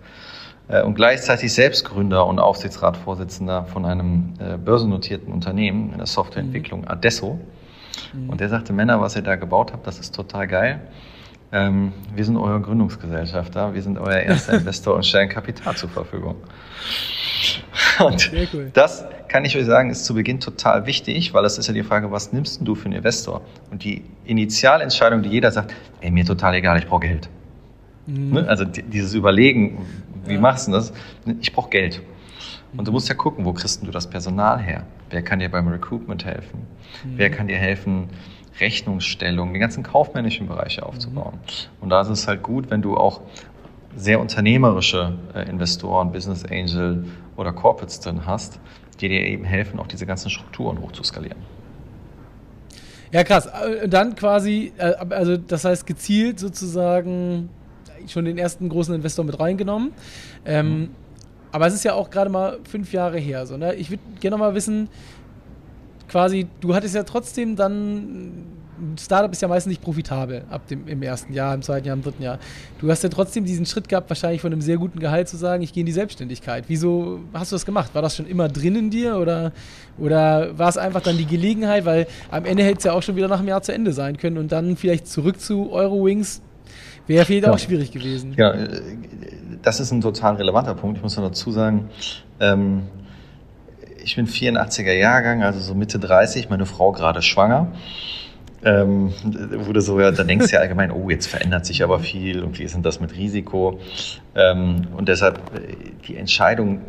äh, 0.68 0.82
und 0.82 0.94
gleichzeitig 0.94 1.52
selbst 1.52 1.84
Gründer 1.84 2.26
und 2.26 2.40
Aufsichtsratsvorsitzender 2.40 3.64
von 3.66 3.84
einem 3.84 4.34
äh, 4.40 4.56
börsennotierten 4.56 5.32
Unternehmen 5.32 5.92
in 5.92 5.98
der 5.98 6.06
Softwareentwicklung 6.06 6.80
mhm. 6.80 6.88
Adesso. 6.88 7.38
Mhm. 8.12 8.30
Und 8.30 8.40
der 8.40 8.48
sagte, 8.48 8.72
Männer, 8.72 9.00
was 9.00 9.14
ihr 9.14 9.22
da 9.22 9.36
gebaut 9.36 9.72
habt, 9.72 9.86
das 9.86 10.00
ist 10.00 10.14
total 10.14 10.48
geil. 10.48 10.80
Ähm, 11.52 11.92
wir 12.14 12.24
sind 12.24 12.38
euer 12.38 12.60
Gründungsgesellschafter, 12.60 13.74
wir 13.74 13.82
sind 13.82 13.98
euer 13.98 14.20
erster 14.20 14.54
Investor 14.58 14.96
und 14.96 15.04
stellen 15.04 15.28
Kapital 15.28 15.76
zur 15.76 15.90
Verfügung. 15.90 16.36
Und 17.98 18.32
cool. 18.54 18.70
das 18.72 19.04
kann 19.28 19.44
ich 19.44 19.56
euch 19.56 19.66
sagen, 19.66 19.90
ist 19.90 20.04
zu 20.04 20.14
Beginn 20.14 20.40
total 20.40 20.86
wichtig, 20.86 21.34
weil 21.34 21.42
das 21.42 21.58
ist 21.58 21.66
ja 21.66 21.74
die 21.74 21.82
Frage, 21.82 22.10
was 22.10 22.32
nimmst 22.32 22.60
du 22.62 22.74
für 22.74 22.86
einen 22.86 22.94
Investor? 22.94 23.42
Und 23.70 23.84
die 23.84 24.02
Initialentscheidung, 24.24 25.22
die 25.22 25.28
jeder 25.28 25.50
sagt, 25.50 25.74
ey, 26.00 26.10
mir 26.10 26.24
total 26.24 26.54
egal, 26.54 26.78
ich 26.78 26.86
brauche 26.86 27.06
Geld. 27.06 27.28
Mhm. 28.06 28.32
Ne? 28.32 28.48
Also 28.48 28.64
dieses 28.64 29.14
Überlegen, 29.14 29.84
wie 30.24 30.34
ja. 30.34 30.40
machst 30.40 30.68
du 30.68 30.72
das? 30.72 30.92
Ich 31.40 31.52
brauche 31.52 31.70
Geld. 31.70 32.02
Und 32.76 32.88
du 32.88 32.92
musst 32.92 33.08
ja 33.08 33.14
gucken, 33.14 33.44
wo 33.44 33.52
kriegst 33.52 33.86
du 33.86 33.90
das 33.90 34.08
Personal 34.08 34.58
her? 34.60 34.84
Wer 35.10 35.22
kann 35.22 35.38
dir 35.38 35.50
beim 35.50 35.68
Recruitment 35.68 36.24
helfen? 36.24 36.66
Mhm. 37.04 37.12
Wer 37.16 37.30
kann 37.30 37.48
dir 37.48 37.58
helfen, 37.58 38.08
Rechnungsstellung, 38.60 39.52
die 39.52 39.60
ganzen 39.60 39.82
kaufmännischen 39.82 40.48
Bereiche 40.48 40.84
aufzubauen? 40.84 41.34
Mhm. 41.34 41.82
Und 41.82 41.90
da 41.90 42.00
ist 42.00 42.08
es 42.08 42.28
halt 42.28 42.42
gut, 42.42 42.70
wenn 42.70 42.82
du 42.82 42.96
auch 42.96 43.20
sehr 43.96 44.20
unternehmerische 44.20 45.14
äh, 45.34 45.48
Investoren, 45.48 46.12
Business 46.12 46.44
Angel 46.44 47.04
oder 47.36 47.52
Corporates 47.52 48.00
drin 48.00 48.26
hast, 48.26 48.58
die 49.00 49.08
dir 49.08 49.20
eben 49.20 49.44
helfen, 49.44 49.78
auch 49.78 49.86
diese 49.86 50.06
ganzen 50.06 50.30
Strukturen 50.30 50.80
hochzuskalieren. 50.80 51.38
Ja, 53.12 53.24
krass. 53.24 53.46
Äh, 53.46 53.88
dann 53.88 54.14
quasi, 54.14 54.72
äh, 54.78 54.94
also 55.10 55.36
das 55.36 55.64
heißt 55.64 55.86
gezielt 55.86 56.38
sozusagen 56.38 57.50
schon 58.08 58.24
den 58.24 58.38
ersten 58.38 58.68
großen 58.68 58.94
Investor 58.94 59.24
mit 59.24 59.38
reingenommen. 59.38 59.92
Ähm, 60.44 60.78
mhm. 60.78 60.90
Aber 61.52 61.66
es 61.66 61.74
ist 61.74 61.84
ja 61.84 61.92
auch 61.92 62.08
gerade 62.08 62.30
mal 62.30 62.58
fünf 62.64 62.92
Jahre 62.92 63.18
her. 63.18 63.44
So, 63.46 63.58
ne? 63.58 63.74
Ich 63.74 63.90
würde 63.90 64.02
gerne 64.20 64.38
mal 64.38 64.54
wissen, 64.54 64.88
quasi, 66.12 66.46
du 66.60 66.74
hattest 66.74 66.94
ja 66.94 67.02
trotzdem 67.02 67.56
dann 67.56 68.44
ein 68.82 68.96
Startup 68.98 69.30
ist 69.30 69.40
ja 69.40 69.48
meistens 69.48 69.70
nicht 69.70 69.82
profitabel 69.82 70.44
ab 70.50 70.66
dem 70.66 70.88
im 70.88 71.02
ersten 71.02 71.32
Jahr, 71.32 71.54
im 71.54 71.62
zweiten 71.62 71.86
Jahr, 71.86 71.96
im 71.96 72.02
dritten 72.02 72.22
Jahr. 72.22 72.38
Du 72.80 72.90
hast 72.90 73.02
ja 73.02 73.08
trotzdem 73.08 73.44
diesen 73.44 73.64
Schritt 73.64 73.88
gehabt, 73.88 74.10
wahrscheinlich 74.10 74.40
von 74.40 74.52
einem 74.52 74.60
sehr 74.60 74.76
guten 74.76 74.98
Gehalt 74.98 75.28
zu 75.28 75.36
sagen, 75.36 75.62
ich 75.62 75.72
gehe 75.72 75.82
in 75.82 75.86
die 75.86 75.92
Selbstständigkeit. 75.92 76.64
Wieso 76.66 77.20
hast 77.32 77.52
du 77.52 77.54
das 77.54 77.64
gemacht? 77.64 77.94
War 77.94 78.02
das 78.02 78.16
schon 78.16 78.26
immer 78.26 78.48
drin 78.48 78.74
in 78.74 78.90
dir 78.90 79.16
oder, 79.18 79.52
oder 79.98 80.58
war 80.58 80.68
es 80.68 80.76
einfach 80.76 81.00
dann 81.00 81.16
die 81.16 81.26
Gelegenheit? 81.26 81.84
Weil 81.84 82.06
am 82.30 82.44
Ende 82.44 82.64
hätte 82.64 82.78
es 82.78 82.84
ja 82.84 82.92
auch 82.92 83.02
schon 83.02 83.14
wieder 83.14 83.28
nach 83.28 83.38
einem 83.38 83.48
Jahr 83.48 83.62
zu 83.62 83.72
Ende 83.72 83.92
sein 83.92 84.16
können 84.16 84.36
und 84.36 84.50
dann 84.50 84.76
vielleicht 84.76 85.06
zurück 85.06 85.40
zu 85.40 85.70
Eurowings 85.70 86.42
wäre 87.06 87.24
vielleicht 87.24 87.46
ja. 87.46 87.52
auch 87.52 87.58
schwierig 87.58 87.92
gewesen. 87.92 88.34
Ja, 88.36 88.52
äh, 88.52 88.80
das 89.62 89.78
ist 89.78 89.92
ein 89.92 90.00
total 90.00 90.36
relevanter 90.36 90.74
Punkt. 90.74 90.96
Ich 90.96 91.02
muss 91.02 91.16
noch 91.16 91.24
dazu 91.24 91.52
sagen, 91.52 91.88
ähm, 92.40 92.82
ich 94.04 94.16
bin 94.16 94.26
84er 94.26 94.92
Jahrgang, 94.92 95.42
also 95.42 95.60
so 95.60 95.74
Mitte 95.74 95.98
30, 95.98 96.48
meine 96.50 96.66
Frau 96.66 96.92
gerade 96.92 97.22
schwanger 97.22 97.72
ähm, 98.64 99.12
du 99.24 99.80
so, 99.80 100.00
ja, 100.00 100.10
dann 100.10 100.28
denkst 100.28 100.48
du 100.48 100.54
ja 100.54 100.60
allgemein, 100.60 100.92
oh, 100.92 101.10
jetzt 101.10 101.26
verändert 101.26 101.66
sich 101.66 101.82
aber 101.82 101.98
viel 101.98 102.42
und 102.42 102.58
wie 102.58 102.64
ist 102.64 102.74
denn 102.74 102.82
das 102.82 103.00
mit 103.00 103.14
Risiko? 103.16 103.80
Ähm, 104.34 104.86
und 104.96 105.08
deshalb, 105.08 105.38
äh, 105.54 105.74
die 106.06 106.16
Entscheidung 106.16 106.80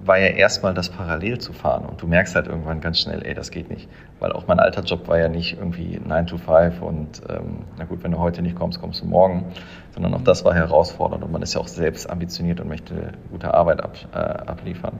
war 0.00 0.18
ja 0.18 0.28
erstmal 0.28 0.72
das 0.72 0.88
parallel 0.88 1.38
zu 1.38 1.52
fahren 1.52 1.84
und 1.84 2.00
du 2.00 2.06
merkst 2.06 2.34
halt 2.34 2.46
irgendwann 2.46 2.80
ganz 2.80 3.00
schnell, 3.00 3.26
ey, 3.26 3.34
das 3.34 3.50
geht 3.50 3.68
nicht. 3.68 3.88
Weil 4.20 4.32
auch 4.32 4.46
mein 4.46 4.58
alter 4.58 4.82
Job 4.82 5.06
war 5.06 5.18
ja 5.18 5.28
nicht 5.28 5.58
irgendwie 5.58 6.00
9 6.02 6.26
to 6.28 6.38
5 6.38 6.80
und 6.80 7.20
ähm, 7.28 7.58
na 7.76 7.84
gut, 7.84 8.02
wenn 8.04 8.12
du 8.12 8.18
heute 8.18 8.40
nicht 8.40 8.56
kommst, 8.56 8.80
kommst 8.80 9.02
du 9.02 9.06
morgen, 9.06 9.52
sondern 9.92 10.14
auch 10.14 10.22
das 10.22 10.46
war 10.46 10.54
herausfordernd 10.54 11.22
und 11.24 11.32
man 11.32 11.42
ist 11.42 11.54
ja 11.54 11.60
auch 11.60 11.68
selbst 11.68 12.08
ambitioniert 12.08 12.60
und 12.60 12.68
möchte 12.68 13.12
gute 13.30 13.52
Arbeit 13.52 13.82
ab, 13.82 13.96
äh, 14.14 14.16
abliefern. 14.16 14.98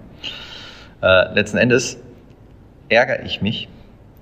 Äh, 1.02 1.32
letzten 1.34 1.58
Endes 1.58 1.98
ärgere 2.88 3.24
ich 3.24 3.40
mich, 3.42 3.68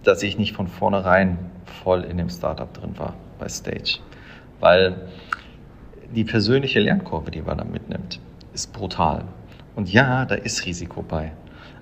dass 0.02 0.23
ich 0.23 0.38
nicht 0.38 0.54
von 0.54 0.68
vornherein 0.68 1.38
voll 1.83 2.02
in 2.04 2.18
dem 2.18 2.28
Startup 2.28 2.73
drin 2.73 2.99
war 2.99 3.14
bei 3.38 3.49
Stage. 3.49 3.99
Weil 4.61 5.09
die 6.14 6.25
persönliche 6.25 6.80
Lernkurve, 6.80 7.30
die 7.30 7.42
man 7.42 7.59
da 7.59 7.64
mitnimmt, 7.64 8.21
ist 8.52 8.73
brutal. 8.73 9.25
Und 9.75 9.92
ja, 9.92 10.25
da 10.25 10.35
ist 10.35 10.64
Risiko 10.64 11.02
bei. 11.02 11.33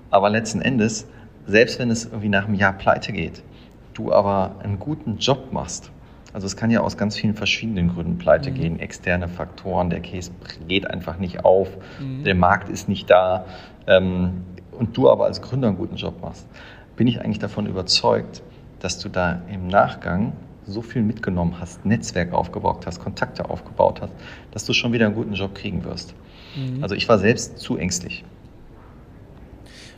Aber 0.09 0.29
letzten 0.29 0.61
Endes, 0.61 1.07
selbst 1.45 1.79
wenn 1.79 1.91
es 1.91 2.05
irgendwie 2.05 2.29
nach 2.29 2.45
einem 2.45 2.55
Jahr 2.55 2.73
pleite 2.73 3.11
geht, 3.11 3.43
du 3.93 4.11
aber 4.11 4.55
einen 4.63 4.79
guten 4.79 5.17
Job 5.17 5.51
machst, 5.51 5.91
also 6.33 6.47
es 6.47 6.57
kann 6.57 6.69
ja 6.69 6.81
aus 6.81 6.97
ganz 6.97 7.15
vielen 7.15 7.33
verschiedenen 7.33 7.93
Gründen 7.93 8.17
pleite 8.17 8.51
mhm. 8.51 8.55
gehen, 8.55 8.79
externe 8.79 9.29
Faktoren, 9.29 9.89
der 9.89 10.01
Case 10.01 10.31
geht 10.67 10.89
einfach 10.89 11.17
nicht 11.17 11.45
auf, 11.45 11.69
mhm. 11.99 12.25
der 12.25 12.35
Markt 12.35 12.67
ist 12.67 12.89
nicht 12.89 13.09
da 13.09 13.45
ähm, 13.87 14.43
und 14.77 14.95
du 14.95 15.09
aber 15.09 15.25
als 15.25 15.41
Gründer 15.41 15.67
einen 15.67 15.77
guten 15.77 15.95
Job 15.95 16.21
machst, 16.21 16.45
bin 16.95 17.07
ich 17.07 17.21
eigentlich 17.21 17.39
davon 17.39 17.65
überzeugt, 17.65 18.41
dass 18.79 18.99
du 18.99 19.09
da 19.09 19.41
im 19.51 19.67
Nachgang 19.67 20.33
so 20.67 20.81
viel 20.81 21.01
mitgenommen 21.01 21.55
hast, 21.59 21.85
Netzwerk 21.85 22.33
aufgebaut 22.33 22.85
hast, 22.85 22.99
Kontakte 22.99 23.49
aufgebaut 23.49 24.01
hast, 24.01 24.11
dass 24.51 24.65
du 24.65 24.73
schon 24.73 24.93
wieder 24.93 25.05
einen 25.05 25.15
guten 25.15 25.33
Job 25.33 25.53
kriegen 25.53 25.83
wirst. 25.83 26.13
Mhm. 26.55 26.81
Also 26.81 26.95
ich 26.95 27.07
war 27.07 27.19
selbst 27.19 27.59
zu 27.59 27.77
ängstlich. 27.77 28.23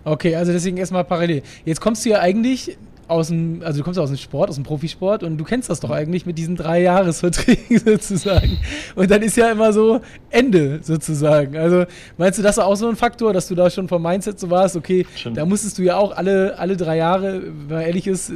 Okay, 0.04 0.36
also 0.36 0.52
deswegen 0.52 0.78
erstmal 0.78 1.04
parallel. 1.04 1.44
Jetzt 1.66 1.82
kommst 1.82 2.06
du 2.06 2.10
ja 2.10 2.20
eigentlich 2.20 2.78
aus 3.08 3.30
dem, 3.30 3.62
also 3.64 3.80
du 3.80 3.84
kommst 3.84 4.00
aus 4.00 4.10
dem 4.10 4.18
Sport, 4.18 4.50
aus 4.50 4.56
dem 4.56 4.64
Profisport 4.64 5.24
und 5.24 5.38
du 5.38 5.44
kennst 5.44 5.70
das 5.70 5.80
doch 5.80 5.92
eigentlich 5.92 6.26
mit 6.26 6.38
diesen 6.38 6.56
drei 6.56 6.82
Jahresverträgen 6.82 7.80
sozusagen. 7.86 8.58
Und 8.96 9.10
dann 9.10 9.22
ist 9.22 9.38
ja 9.38 9.52
immer 9.52 9.72
so 9.72 10.02
Ende 10.30 10.80
sozusagen. 10.82 11.58
Also 11.58 11.86
meinst 12.18 12.40
du, 12.40 12.44
das 12.44 12.58
ist 12.58 12.64
auch 12.64 12.76
so 12.76 12.88
ein 12.90 12.96
Faktor, 12.96 13.34
dass 13.34 13.48
du 13.48 13.56
da 13.56 13.70
schon 13.70 13.88
vom 13.88 14.02
Mindset 14.02 14.40
so 14.40 14.50
warst, 14.50 14.76
okay, 14.76 15.06
Stimmt. 15.16 15.38
da 15.38 15.46
musstest 15.46 15.78
du 15.78 15.84
ja 15.84 15.98
auch 15.98 16.16
alle, 16.16 16.58
alle 16.58 16.76
drei 16.76 16.98
Jahre, 16.98 17.42
wenn 17.44 17.78
man 17.78 17.86
ehrlich 17.86 18.08
ist, 18.08 18.32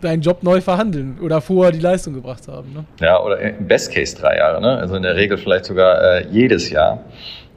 deinen 0.00 0.22
Job 0.22 0.42
neu 0.42 0.60
verhandeln 0.60 1.18
oder 1.22 1.40
vorher 1.40 1.72
die 1.72 1.80
Leistung 1.80 2.14
gebracht 2.14 2.48
haben. 2.48 2.72
Ne? 2.72 2.84
Ja, 3.00 3.22
oder 3.22 3.38
im 3.38 3.66
Best 3.66 3.92
Case 3.92 4.16
drei 4.16 4.36
Jahre, 4.36 4.60
ne? 4.60 4.76
Also 4.78 4.94
in 4.96 5.02
der 5.02 5.16
Regel 5.16 5.38
vielleicht 5.38 5.64
sogar 5.64 6.00
äh, 6.02 6.26
jedes 6.30 6.70
Jahr. 6.70 7.04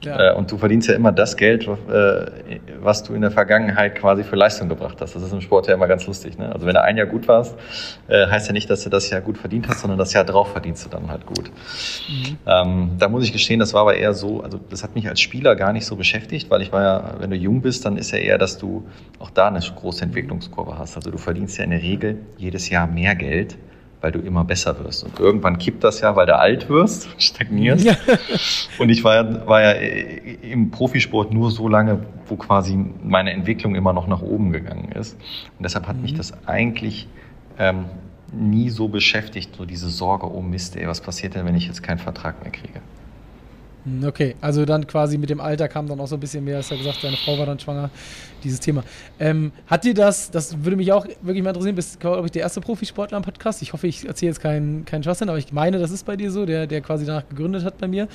Ja. 0.02 0.32
Äh, 0.32 0.34
und 0.34 0.50
du 0.50 0.58
verdienst 0.58 0.88
ja 0.88 0.94
immer 0.94 1.12
das 1.12 1.36
Geld, 1.36 1.66
äh, 1.66 2.26
was 2.80 3.02
du 3.02 3.14
in 3.14 3.20
der 3.20 3.30
Vergangenheit 3.30 3.94
quasi 3.94 4.24
für 4.24 4.36
Leistung 4.36 4.68
gebracht 4.68 4.98
hast. 5.00 5.14
Das 5.14 5.22
ist 5.22 5.32
im 5.32 5.40
Sport 5.40 5.68
ja 5.68 5.74
immer 5.74 5.88
ganz 5.88 6.06
lustig. 6.06 6.38
Ne? 6.38 6.52
Also 6.52 6.66
wenn 6.66 6.74
du 6.74 6.82
ein 6.82 6.96
Jahr 6.96 7.06
gut 7.06 7.28
warst, 7.28 7.56
äh, 8.08 8.26
heißt 8.26 8.46
ja 8.46 8.52
nicht, 8.52 8.70
dass 8.70 8.82
du 8.82 8.90
das 8.90 9.10
Jahr 9.10 9.20
gut 9.20 9.38
verdient 9.38 9.68
hast, 9.68 9.80
sondern 9.80 9.98
das 9.98 10.12
Jahr 10.12 10.24
drauf 10.24 10.52
verdienst 10.52 10.84
du 10.86 10.90
dann 10.90 11.10
halt 11.10 11.26
gut. 11.26 11.50
Mhm. 12.08 12.38
Ähm, 12.46 12.90
da 12.98 13.08
muss 13.08 13.24
ich 13.24 13.32
gestehen, 13.32 13.60
das 13.60 13.74
war 13.74 13.82
aber 13.82 13.96
eher 13.96 14.14
so, 14.14 14.42
also 14.42 14.58
das 14.70 14.82
hat 14.82 14.94
mich 14.94 15.08
als 15.08 15.20
Spieler 15.20 15.56
gar 15.56 15.72
nicht 15.72 15.86
so 15.86 15.96
beschäftigt, 15.96 16.50
weil 16.50 16.62
ich 16.62 16.72
war 16.72 16.82
ja, 16.82 17.14
wenn 17.18 17.30
du 17.30 17.36
jung 17.36 17.60
bist, 17.60 17.84
dann 17.84 17.96
ist 17.96 18.10
ja 18.12 18.18
eher, 18.18 18.38
dass 18.38 18.58
du 18.58 18.86
auch 19.18 19.30
da 19.30 19.48
eine 19.48 19.60
große 19.60 20.04
Entwicklungskurve 20.04 20.78
hast. 20.78 20.96
Also 20.96 21.10
du 21.10 21.18
verdienst 21.18 21.58
ja 21.58 21.64
in 21.64 21.70
der 21.70 21.82
Regel 21.82 22.18
jedes 22.38 22.70
Jahr 22.70 22.86
mehr 22.86 23.14
Geld 23.14 23.56
weil 24.00 24.12
du 24.12 24.20
immer 24.20 24.44
besser 24.44 24.82
wirst. 24.82 25.04
Und 25.04 25.18
irgendwann 25.18 25.58
kippt 25.58 25.84
das 25.84 26.00
ja, 26.00 26.16
weil 26.16 26.26
du 26.26 26.36
alt 26.36 26.68
wirst, 26.68 27.08
stagnierst. 27.22 27.84
Ja. 27.84 27.96
Und 28.78 28.88
ich 28.88 29.04
war 29.04 29.14
ja, 29.14 29.46
war 29.46 29.62
ja 29.62 29.72
im 29.72 30.70
Profisport 30.70 31.32
nur 31.32 31.50
so 31.50 31.68
lange, 31.68 32.00
wo 32.26 32.36
quasi 32.36 32.78
meine 33.02 33.32
Entwicklung 33.32 33.74
immer 33.74 33.92
noch 33.92 34.06
nach 34.06 34.22
oben 34.22 34.52
gegangen 34.52 34.92
ist. 34.92 35.14
Und 35.58 35.64
deshalb 35.64 35.86
hat 35.86 35.96
mhm. 35.96 36.02
mich 36.02 36.14
das 36.14 36.32
eigentlich 36.46 37.08
ähm, 37.58 37.86
nie 38.32 38.70
so 38.70 38.88
beschäftigt, 38.88 39.56
so 39.56 39.64
diese 39.64 39.90
Sorge, 39.90 40.30
oh 40.32 40.40
Mist, 40.40 40.76
ey, 40.76 40.86
was 40.86 41.00
passiert 41.00 41.34
denn, 41.34 41.46
wenn 41.46 41.56
ich 41.56 41.66
jetzt 41.66 41.82
keinen 41.82 41.98
Vertrag 41.98 42.42
mehr 42.42 42.52
kriege? 42.52 42.80
Hm, 43.84 44.04
okay, 44.04 44.34
also 44.40 44.64
dann 44.64 44.86
quasi 44.86 45.16
mit 45.16 45.30
dem 45.30 45.40
Alter 45.40 45.68
kam 45.68 45.86
dann 45.86 46.00
auch 46.00 46.06
so 46.06 46.16
ein 46.16 46.20
bisschen 46.20 46.44
mehr, 46.44 46.58
hast 46.58 46.70
du 46.70 46.74
ja 46.74 46.82
gesagt, 46.82 47.02
deine 47.02 47.16
Frau 47.16 47.38
war 47.38 47.46
dann 47.46 47.58
schwanger, 47.58 47.90
dieses 48.44 48.60
Thema. 48.60 48.84
Ähm, 49.18 49.52
hat 49.66 49.84
dir 49.84 49.94
das, 49.94 50.30
das 50.30 50.64
würde 50.64 50.76
mich 50.76 50.92
auch 50.92 51.06
wirklich 51.22 51.42
mal 51.42 51.50
interessieren, 51.50 51.76
bist, 51.76 51.98
glaube 52.00 52.26
ich, 52.26 52.32
der 52.32 52.42
erste 52.42 52.60
Profisportler 52.60 53.16
im 53.16 53.24
Podcast. 53.24 53.62
Ich 53.62 53.72
hoffe, 53.72 53.86
ich 53.86 54.06
erzähle 54.06 54.30
jetzt 54.30 54.40
keinen 54.40 54.84
kein 54.84 55.02
Schwachsinn, 55.02 55.28
aber 55.28 55.38
ich 55.38 55.52
meine, 55.52 55.78
das 55.78 55.90
ist 55.90 56.04
bei 56.04 56.16
dir 56.16 56.30
so, 56.30 56.44
der, 56.44 56.66
der 56.66 56.80
quasi 56.82 57.06
danach 57.06 57.28
gegründet 57.28 57.64
hat 57.64 57.78
bei 57.78 57.88
mir. 57.88 58.08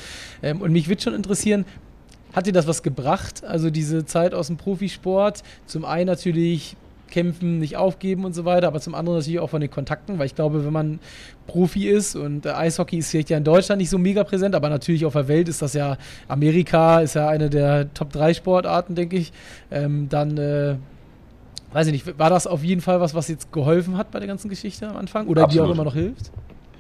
Ähm, 0.43 0.62
und 0.62 0.72
mich 0.72 0.88
würde 0.88 1.01
schon 1.01 1.15
interessieren, 1.15 1.65
hat 2.34 2.45
dir 2.45 2.53
das 2.53 2.67
was 2.67 2.84
gebracht? 2.84 3.43
Also 3.43 3.69
diese 3.69 4.05
Zeit 4.05 4.34
aus 4.34 4.48
dem 4.48 4.57
Profisport, 4.57 5.41
zum 5.65 5.86
einen 5.86 6.07
natürlich 6.07 6.75
kämpfen, 7.15 7.60
nicht 7.60 7.77
aufgeben 7.77 8.25
und 8.25 8.36
so 8.36 8.43
weiter, 8.43 8.67
aber 8.67 8.81
zum 8.81 8.93
anderen 8.93 9.19
natürlich 9.19 9.39
auch 9.39 9.50
von 9.50 9.62
den 9.62 9.72
Kontakten, 9.72 10.19
weil 10.19 10.25
ich 10.25 10.36
glaube, 10.36 10.65
wenn 10.65 10.74
man 10.74 11.00
Profi 11.48 11.88
ist 11.88 12.17
und 12.17 12.45
äh, 12.45 12.50
Eishockey 12.50 12.98
ist 12.98 13.10
vielleicht 13.10 13.29
ja 13.29 13.38
in 13.38 13.45
Deutschland 13.45 13.79
nicht 13.79 13.89
so 13.89 13.98
mega 13.98 14.25
präsent, 14.25 14.53
aber 14.53 14.67
natürlich 14.67 15.05
auf 15.05 15.13
der 15.13 15.29
Welt 15.29 15.48
ist 15.48 15.62
das 15.62 15.74
ja, 15.74 15.98
Amerika 16.27 17.00
ist 17.00 17.13
ja 17.13 17.29
eine 17.29 17.50
der 17.50 17.93
Top 17.93 18.12
3 18.12 18.34
Sportarten, 18.34 18.95
denke 18.95 19.15
ich, 19.15 19.31
ähm, 19.72 20.10
dann 20.10 20.38
äh, 20.38 20.75
weiß 21.72 21.88
ich 21.88 21.93
nicht, 21.93 22.19
war 22.19 22.29
das 22.29 22.48
auf 22.48 22.65
jeden 22.65 22.81
Fall 22.81 23.00
was, 23.00 23.15
was 23.15 23.29
jetzt 23.29 23.53
geholfen 23.53 23.95
hat 23.95 24.12
bei 24.12 24.19
der 24.19 24.27
ganzen 24.27 24.50
Geschichte 24.50 24.86
am 24.86 24.98
Anfang 24.98 25.27
oder 25.27 25.43
Absolut. 25.43 25.67
die 25.67 25.69
auch 25.69 25.74
immer 25.74 25.86
noch 25.86 25.93
hilft? 25.93 26.31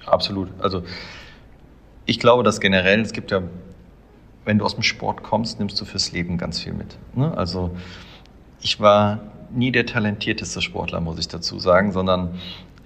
Absolut. 0.05 0.49
Also 0.59 0.83
ich 2.05 2.19
glaube, 2.19 2.43
dass 2.43 2.59
generell, 2.59 2.99
es 2.99 3.13
gibt 3.13 3.31
ja, 3.31 3.41
wenn 4.43 4.57
du 4.57 4.65
aus 4.65 4.73
dem 4.73 4.83
Sport 4.83 5.23
kommst, 5.23 5.59
nimmst 5.59 5.79
du 5.79 5.85
fürs 5.85 6.11
Leben 6.11 6.37
ganz 6.37 6.59
viel 6.59 6.73
mit. 6.73 6.97
Ne? 7.15 7.35
Also 7.37 7.71
ich 8.59 8.81
war 8.81 9.21
nie 9.51 9.71
der 9.71 9.85
talentierteste 9.85 10.61
Sportler, 10.61 11.01
muss 11.01 11.19
ich 11.19 11.27
dazu 11.27 11.59
sagen, 11.59 11.91
sondern 11.91 12.39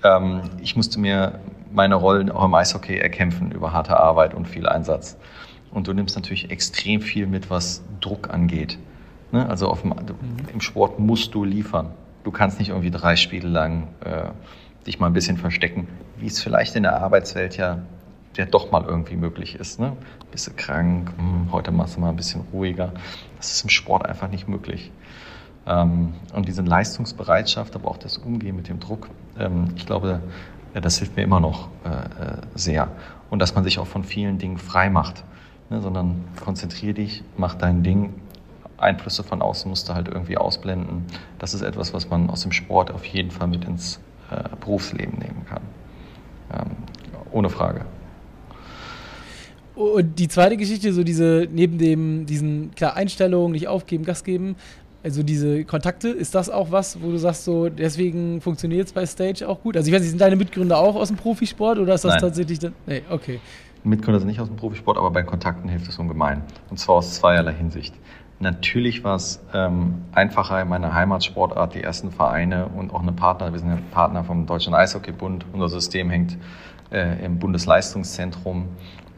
ähm, 0.04 0.42
ich 0.62 0.76
musste 0.76 1.00
mir 1.00 1.40
meine 1.72 1.96
Rollen 1.96 2.32
auch 2.32 2.46
im 2.46 2.54
Eishockey 2.54 2.98
erkämpfen 2.98 3.52
über 3.52 3.74
harte 3.74 4.00
Arbeit 4.00 4.34
und 4.34 4.48
viel 4.48 4.68
Einsatz. 4.68 5.18
Und 5.72 5.88
du 5.88 5.94
nimmst 5.94 6.16
natürlich 6.16 6.50
extrem 6.50 7.02
viel 7.02 7.28
mit, 7.28 7.50
was 7.50 7.84
Druck 8.02 8.34
angeht. 8.34 8.80
Ne? 9.32 9.48
Also 9.48 9.72
dem, 9.74 9.94
im 10.52 10.62
Sport 10.62 11.00
musst 11.00 11.36
du 11.36 11.44
liefern. 11.44 11.92
Du 12.24 12.32
kannst 12.32 12.60
nicht 12.60 12.70
irgendwie 12.70 12.92
drei 12.92 13.16
Spiele 13.16 13.48
lang 13.48 13.88
äh, 14.04 14.30
dich 14.86 15.00
mal 15.00 15.08
ein 15.08 15.14
bisschen 15.14 15.38
verstecken, 15.38 15.88
wie 16.18 16.28
es 16.28 16.42
vielleicht 16.42 16.76
in 16.76 16.84
der 16.84 17.02
Arbeitswelt 17.02 17.58
ja, 17.58 17.84
ja 18.36 18.46
doch 18.46 18.72
mal 18.72 18.84
irgendwie 18.84 19.16
möglich 19.16 19.56
ist. 19.56 19.80
Ne? 19.80 19.96
Bist 20.32 20.48
du 20.48 20.52
krank, 20.56 21.12
hm, 21.18 21.52
heute 21.52 21.72
machst 21.72 21.98
du 21.98 22.02
mal 22.02 22.10
ein 22.10 22.16
bisschen 22.16 22.42
ruhiger. 22.52 22.94
Das 23.38 23.52
ist 23.52 23.64
im 23.64 23.70
Sport 23.70 24.06
einfach 24.06 24.30
nicht 24.30 24.48
möglich. 24.48 24.92
Ähm, 25.70 26.14
und 26.34 26.48
diese 26.48 26.64
Leistungsbereitschaft, 26.64 27.76
aber 27.76 27.90
auch 27.90 27.98
das 27.98 28.18
Umgehen 28.18 28.56
mit 28.56 28.68
dem 28.68 28.80
Druck, 28.80 29.08
ähm, 29.38 29.70
ich 29.76 29.86
glaube, 29.86 30.22
das 30.74 30.98
hilft 30.98 31.16
mir 31.16 31.24
immer 31.24 31.40
noch 31.40 31.70
äh, 31.86 31.90
äh, 31.90 32.38
sehr. 32.56 32.90
Und 33.30 33.40
dass 33.40 33.54
man 33.54 33.64
sich 33.64 33.78
auch 33.78 33.88
von 33.88 34.04
vielen 34.04 34.40
Dingen 34.40 34.58
frei 34.58 34.90
macht, 34.90 35.24
ne, 35.70 35.80
sondern 35.82 36.26
konzentriere 36.44 36.96
dich, 36.96 37.24
mach 37.38 37.56
dein 37.56 37.84
Ding. 37.84 38.16
Einflüsse 38.78 39.24
von 39.24 39.42
außen 39.42 39.70
musst 39.70 39.90
du 39.90 39.94
halt 39.94 40.08
irgendwie 40.08 40.38
ausblenden. 40.38 41.06
Das 41.38 41.54
ist 41.54 41.62
etwas, 41.62 41.94
was 41.94 42.10
man 42.10 42.30
aus 42.30 42.42
dem 42.42 42.52
Sport 42.52 42.92
auf 42.92 43.06
jeden 43.06 43.30
Fall 43.30 43.48
mit 43.48 43.66
ins 43.66 44.00
äh, 44.32 44.44
Berufsleben 44.62 45.20
nehmen 45.20 45.46
kann. 45.48 45.62
Ähm, 46.54 46.72
ohne 47.32 47.50
Frage. 47.50 47.86
Und 49.76 50.18
die 50.18 50.28
zweite 50.28 50.58
Geschichte, 50.58 50.94
so 50.94 51.04
diese, 51.04 51.48
neben 51.52 51.78
dem, 51.78 52.26
diesen, 52.26 52.72
klar, 52.76 52.96
Einstellungen, 52.96 53.52
nicht 53.52 53.68
aufgeben, 53.68 54.04
Gas 54.04 54.24
geben, 54.24 54.56
also 55.04 55.24
diese 55.24 55.64
Kontakte, 55.66 56.10
ist 56.10 56.36
das 56.36 56.50
auch 56.50 56.72
was, 56.72 57.02
wo 57.02 57.12
du 57.12 57.18
sagst, 57.18 57.46
so 57.46 57.70
deswegen 57.70 58.42
funktioniert 58.42 58.88
es 58.88 58.94
bei 58.94 59.06
Stage 59.06 59.48
auch 59.48 59.62
gut? 59.62 59.78
Also 59.78 59.88
ich 59.88 59.94
weiß 59.94 60.02
nicht, 60.02 60.10
sind 60.10 60.22
deine 60.22 60.36
Mitgründer 60.36 60.78
auch 60.78 60.96
aus 60.96 61.08
dem 61.08 61.18
Profisport 61.18 61.80
oder 61.80 61.94
ist 61.94 62.04
das 62.04 62.14
Nein. 62.14 62.22
tatsächlich 62.22 62.60
dann. 62.60 62.74
Nee, 62.86 63.04
okay. 63.10 63.40
Mitgründer 63.84 64.20
sind 64.20 64.28
nicht 64.28 64.42
aus 64.42 64.48
dem 64.48 64.58
Profisport, 64.58 64.98
aber 64.98 65.10
bei 65.12 65.24
Kontakten 65.24 65.70
hilft 65.70 65.88
es 65.88 65.98
ungemein. 65.98 66.44
Und 66.70 66.78
zwar 66.80 66.96
aus 66.96 67.16
zweierlei 67.16 67.54
Hinsicht. 67.54 67.96
Natürlich 68.42 69.04
war 69.04 69.16
es 69.16 69.42
ähm, 69.54 69.96
einfacher 70.14 70.62
in 70.62 70.70
meiner 70.70 70.94
Heimatsportart, 70.94 71.76
die 71.76 71.84
ersten 71.84 72.12
Vereine 72.12 72.68
und 72.68 72.94
auch 72.94 73.02
eine 73.02 73.12
Partner, 73.12 73.52
wir 73.52 73.60
sind 73.60 73.70
ja 73.70 73.78
Partner 73.92 74.24
vom 74.24 74.46
Deutschen 74.46 74.74
Eishockeybund, 74.74 75.46
unser 75.52 75.68
System 75.68 76.10
hängt 76.10 76.38
äh, 76.92 77.26
im 77.26 77.38
Bundesleistungszentrum 77.40 78.70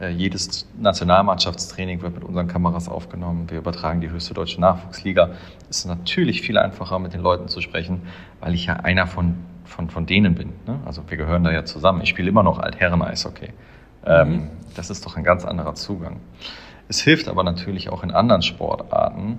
jedes 0.08 0.66
Nationalmannschaftstraining 0.78 2.02
wird 2.02 2.14
mit 2.14 2.24
unseren 2.24 2.48
Kameras 2.48 2.88
aufgenommen. 2.88 3.50
Wir 3.50 3.58
übertragen 3.58 4.00
die 4.00 4.10
höchste 4.10 4.34
deutsche 4.34 4.60
Nachwuchsliga. 4.60 5.30
Es 5.70 5.78
ist 5.78 5.86
natürlich 5.86 6.42
viel 6.42 6.58
einfacher, 6.58 6.98
mit 6.98 7.12
den 7.14 7.20
Leuten 7.20 7.48
zu 7.48 7.60
sprechen, 7.60 8.02
weil 8.40 8.54
ich 8.54 8.66
ja 8.66 8.74
einer 8.76 9.06
von, 9.06 9.36
von, 9.64 9.90
von 9.90 10.06
denen 10.06 10.34
bin. 10.34 10.52
Ne? 10.66 10.80
Also 10.84 11.02
wir 11.08 11.16
gehören 11.16 11.44
da 11.44 11.52
ja 11.52 11.64
zusammen. 11.64 12.00
Ich 12.02 12.08
spiele 12.08 12.28
immer 12.28 12.42
noch 12.42 12.58
Altherren-Eishockey. 12.58 13.50
Ähm, 14.04 14.30
mhm. 14.30 14.50
das 14.74 14.90
ist 14.90 15.06
doch 15.06 15.16
ein 15.16 15.24
ganz 15.24 15.44
anderer 15.44 15.74
Zugang. 15.74 16.20
Es 16.88 17.00
hilft 17.00 17.28
aber 17.28 17.44
natürlich 17.44 17.88
auch 17.88 18.02
in 18.02 18.10
anderen 18.10 18.42
Sportarten, 18.42 19.38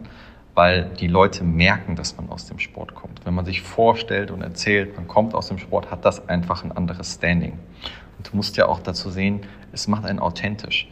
weil 0.56 0.92
die 1.00 1.08
Leute 1.08 1.44
merken, 1.44 1.96
dass 1.96 2.16
man 2.18 2.30
aus 2.30 2.48
dem 2.48 2.60
Sport 2.60 2.94
kommt. 2.94 3.26
Wenn 3.26 3.34
man 3.34 3.46
sich 3.46 3.62
vorstellt 3.62 4.32
und 4.32 4.42
erzählt, 4.42 4.96
man 4.96 5.08
kommt 5.08 5.34
aus 5.34 5.48
dem 5.48 5.58
Sport, 5.58 5.90
hat 5.90 6.06
das 6.06 6.30
einfach 6.30 6.64
ein 6.64 6.72
anderes 6.72 7.16
Standing. 7.16 7.54
Und 8.18 8.32
du 8.32 8.36
musst 8.36 8.58
ja 8.58 8.68
auch 8.68 8.80
dazu 8.80 9.10
sehen, 9.10 9.42
es 9.72 9.88
macht 9.88 10.06
einen 10.06 10.20
authentisch, 10.20 10.88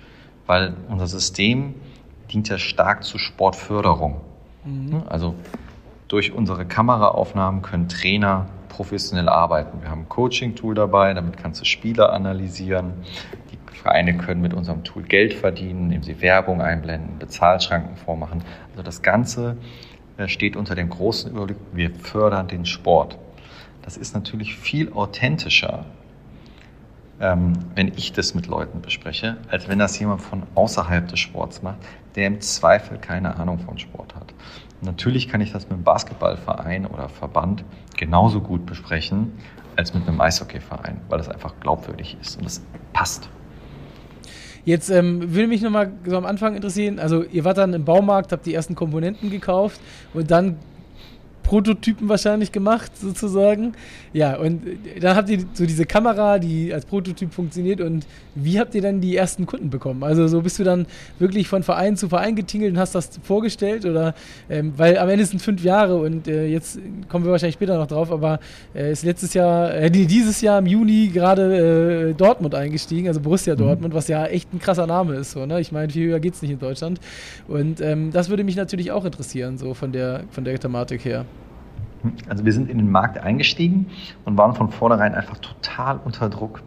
weil 0.48 0.74
unser 0.90 1.08
System 1.08 1.76
dient 2.32 2.50
ja 2.50 2.58
stark 2.58 3.04
zur 3.04 3.20
Sportförderung. 3.20 4.22
Mhm. 4.66 5.04
Also 5.08 5.36
durch 6.08 6.34
unsere 6.34 6.66
Kameraaufnahmen 6.66 7.62
können 7.62 7.88
Trainer 7.88 8.48
professionell 8.70 9.30
arbeiten. 9.30 9.82
Wir 9.82 9.92
haben 9.92 10.02
ein 10.02 10.10
Coaching-Tool 10.10 10.74
dabei, 10.76 11.14
damit 11.14 11.38
kannst 11.38 11.62
du 11.62 11.66
Spieler 11.66 12.14
analysieren. 12.14 12.94
Vereine 13.72 14.18
können 14.18 14.42
mit 14.42 14.54
unserem 14.54 14.84
Tool 14.84 15.04
Geld 15.04 15.34
verdienen, 15.34 15.86
indem 15.86 16.04
sie 16.04 16.22
Werbung 16.22 16.62
einblenden, 16.62 17.20
Bezahlschranken 17.20 17.96
vormachen. 17.96 18.44
Also 18.72 18.84
das 18.84 19.02
Ganze 19.02 19.58
äh, 20.18 20.28
steht 20.28 20.56
unter 20.56 20.76
dem 20.76 20.90
großen 20.90 21.32
Überblick, 21.32 21.58
wir 21.74 21.92
fördern 21.96 22.48
den 22.48 22.66
Sport. 22.66 23.18
Das 23.82 23.98
ist 23.98 24.14
natürlich 24.14 24.56
viel 24.56 24.94
authentischer 24.94 25.86
ähm, 27.22 27.54
wenn 27.76 27.90
ich 27.90 28.12
das 28.12 28.34
mit 28.34 28.48
Leuten 28.48 28.82
bespreche, 28.82 29.38
als 29.50 29.68
wenn 29.68 29.80
das 29.80 29.98
jemand 30.00 30.22
von 30.22 30.44
außerhalb 30.56 31.08
des 31.08 31.20
Sports 31.20 31.62
macht, 31.62 31.78
der 32.16 32.28
im 32.28 32.42
Zweifel 32.42 32.98
keine 32.98 33.36
Ahnung 33.38 33.60
von 33.60 33.78
Sport 33.78 34.16
hat. 34.16 34.34
natürlich 34.82 35.30
kann 35.30 35.40
ich 35.40 35.52
das 35.52 35.66
mit 35.66 35.74
einem 35.74 35.84
Basketballverein 35.84 36.88
oder 36.88 37.08
Verband 37.08 37.64
genauso 37.96 38.42
gut 38.42 38.66
besprechen 38.66 39.34
als 39.76 39.94
mit 39.94 40.08
einem 40.08 40.20
Eishockeyverein, 40.20 41.00
weil 41.08 41.20
das 41.20 41.30
einfach 41.30 41.54
glaubwürdig 41.60 42.18
ist 42.20 42.38
und 42.38 42.46
das 42.46 42.62
passt. 42.92 43.30
Jetzt 44.64 44.90
ähm, 44.90 45.34
würde 45.34 45.48
mich 45.48 45.62
nochmal 45.62 45.92
so 46.06 46.18
am 46.18 46.26
Anfang 46.26 46.56
interessieren, 46.56 47.00
also 47.00 47.24
ihr 47.24 47.44
wart 47.44 47.58
dann 47.58 47.74
im 47.74 47.84
Baumarkt, 47.84 48.32
habt 48.32 48.46
die 48.46 48.54
ersten 48.54 48.76
Komponenten 48.76 49.30
gekauft 49.30 49.82
und 50.14 50.30
dann 50.30 50.58
Prototypen 51.52 52.08
wahrscheinlich 52.08 52.54
gemacht, 52.54 52.98
sozusagen. 52.98 53.74
Ja, 54.14 54.38
und 54.38 54.62
dann 55.02 55.18
habt 55.18 55.30
ihr 55.30 55.40
so 55.52 55.66
diese 55.66 55.86
Kamera, 55.86 56.40
die 56.40 56.74
als 56.74 56.86
Prototyp 56.86 57.34
funktioniert. 57.34 57.82
Und 57.82 58.08
wie 58.36 58.58
habt 58.58 58.74
ihr 58.74 58.82
dann 58.82 59.02
die 59.02 59.18
ersten 59.18 59.46
Kunden 59.46 59.70
bekommen? 59.70 60.02
Also 60.02 60.30
so 60.30 60.42
bist 60.42 60.60
du 60.60 60.64
dann 60.64 60.86
wirklich 61.20 61.50
von 61.50 61.62
Verein 61.62 61.98
zu 61.98 62.08
Verein 62.08 62.38
getingelt 62.38 62.72
und 62.72 62.80
hast 62.80 62.96
das 62.96 63.20
vorgestellt? 63.22 63.84
Oder 63.84 64.16
ähm, 64.50 64.72
weil 64.78 64.98
am 64.98 65.10
Ende 65.10 65.26
sind 65.26 65.42
fünf 65.42 65.62
Jahre 65.62 65.98
und 65.98 66.26
äh, 66.30 66.48
jetzt 66.48 66.80
kommen 67.10 67.26
wir 67.26 67.34
wahrscheinlich 67.34 67.56
später 67.56 67.78
noch 67.78 67.88
drauf, 67.88 68.14
aber 68.14 68.40
äh, 68.74 68.94
ist 68.94 69.04
letztes 69.04 69.34
Jahr, 69.34 69.74
äh, 69.74 69.92
dieses 69.92 70.40
Jahr 70.40 70.60
im 70.60 70.68
Juni 70.68 71.10
gerade 71.14 72.12
äh, 72.12 72.14
Dortmund 72.14 72.56
eingestiegen, 72.56 73.10
also 73.10 73.20
Borussia 73.20 73.56
mhm. 73.56 73.60
Dortmund, 73.60 73.94
was 73.94 74.08
ja 74.08 74.26
echt 74.26 74.54
ein 74.54 74.60
krasser 74.60 74.88
Name 74.88 75.16
ist. 75.16 75.32
So, 75.32 75.46
ne? 75.46 75.60
Ich 75.60 75.74
meine, 75.74 75.92
viel 75.92 76.08
höher 76.08 76.22
geht 76.22 76.36
es 76.36 76.42
nicht 76.42 76.52
in 76.52 76.60
Deutschland. 76.60 77.02
Und 77.50 77.82
ähm, 77.82 78.12
das 78.14 78.30
würde 78.30 78.46
mich 78.46 78.56
natürlich 78.56 78.92
auch 78.92 79.04
interessieren, 79.04 79.58
so 79.58 79.74
von 79.74 79.92
der, 79.92 80.24
von 80.32 80.46
der 80.46 80.58
Thematik 80.58 81.04
her. 81.04 81.26
Also 82.28 82.46
wir 82.46 82.54
sind 82.54 82.70
in 82.70 82.78
den 82.78 82.92
Markt 82.92 83.18
eingestiegen 83.18 83.90
und 84.26 84.38
waren 84.38 84.56
von 84.56 84.70
vornherein 84.70 85.14
einfach 85.16 85.38
total 85.38 86.00
unter 86.04 86.30
Druck. 86.30 86.62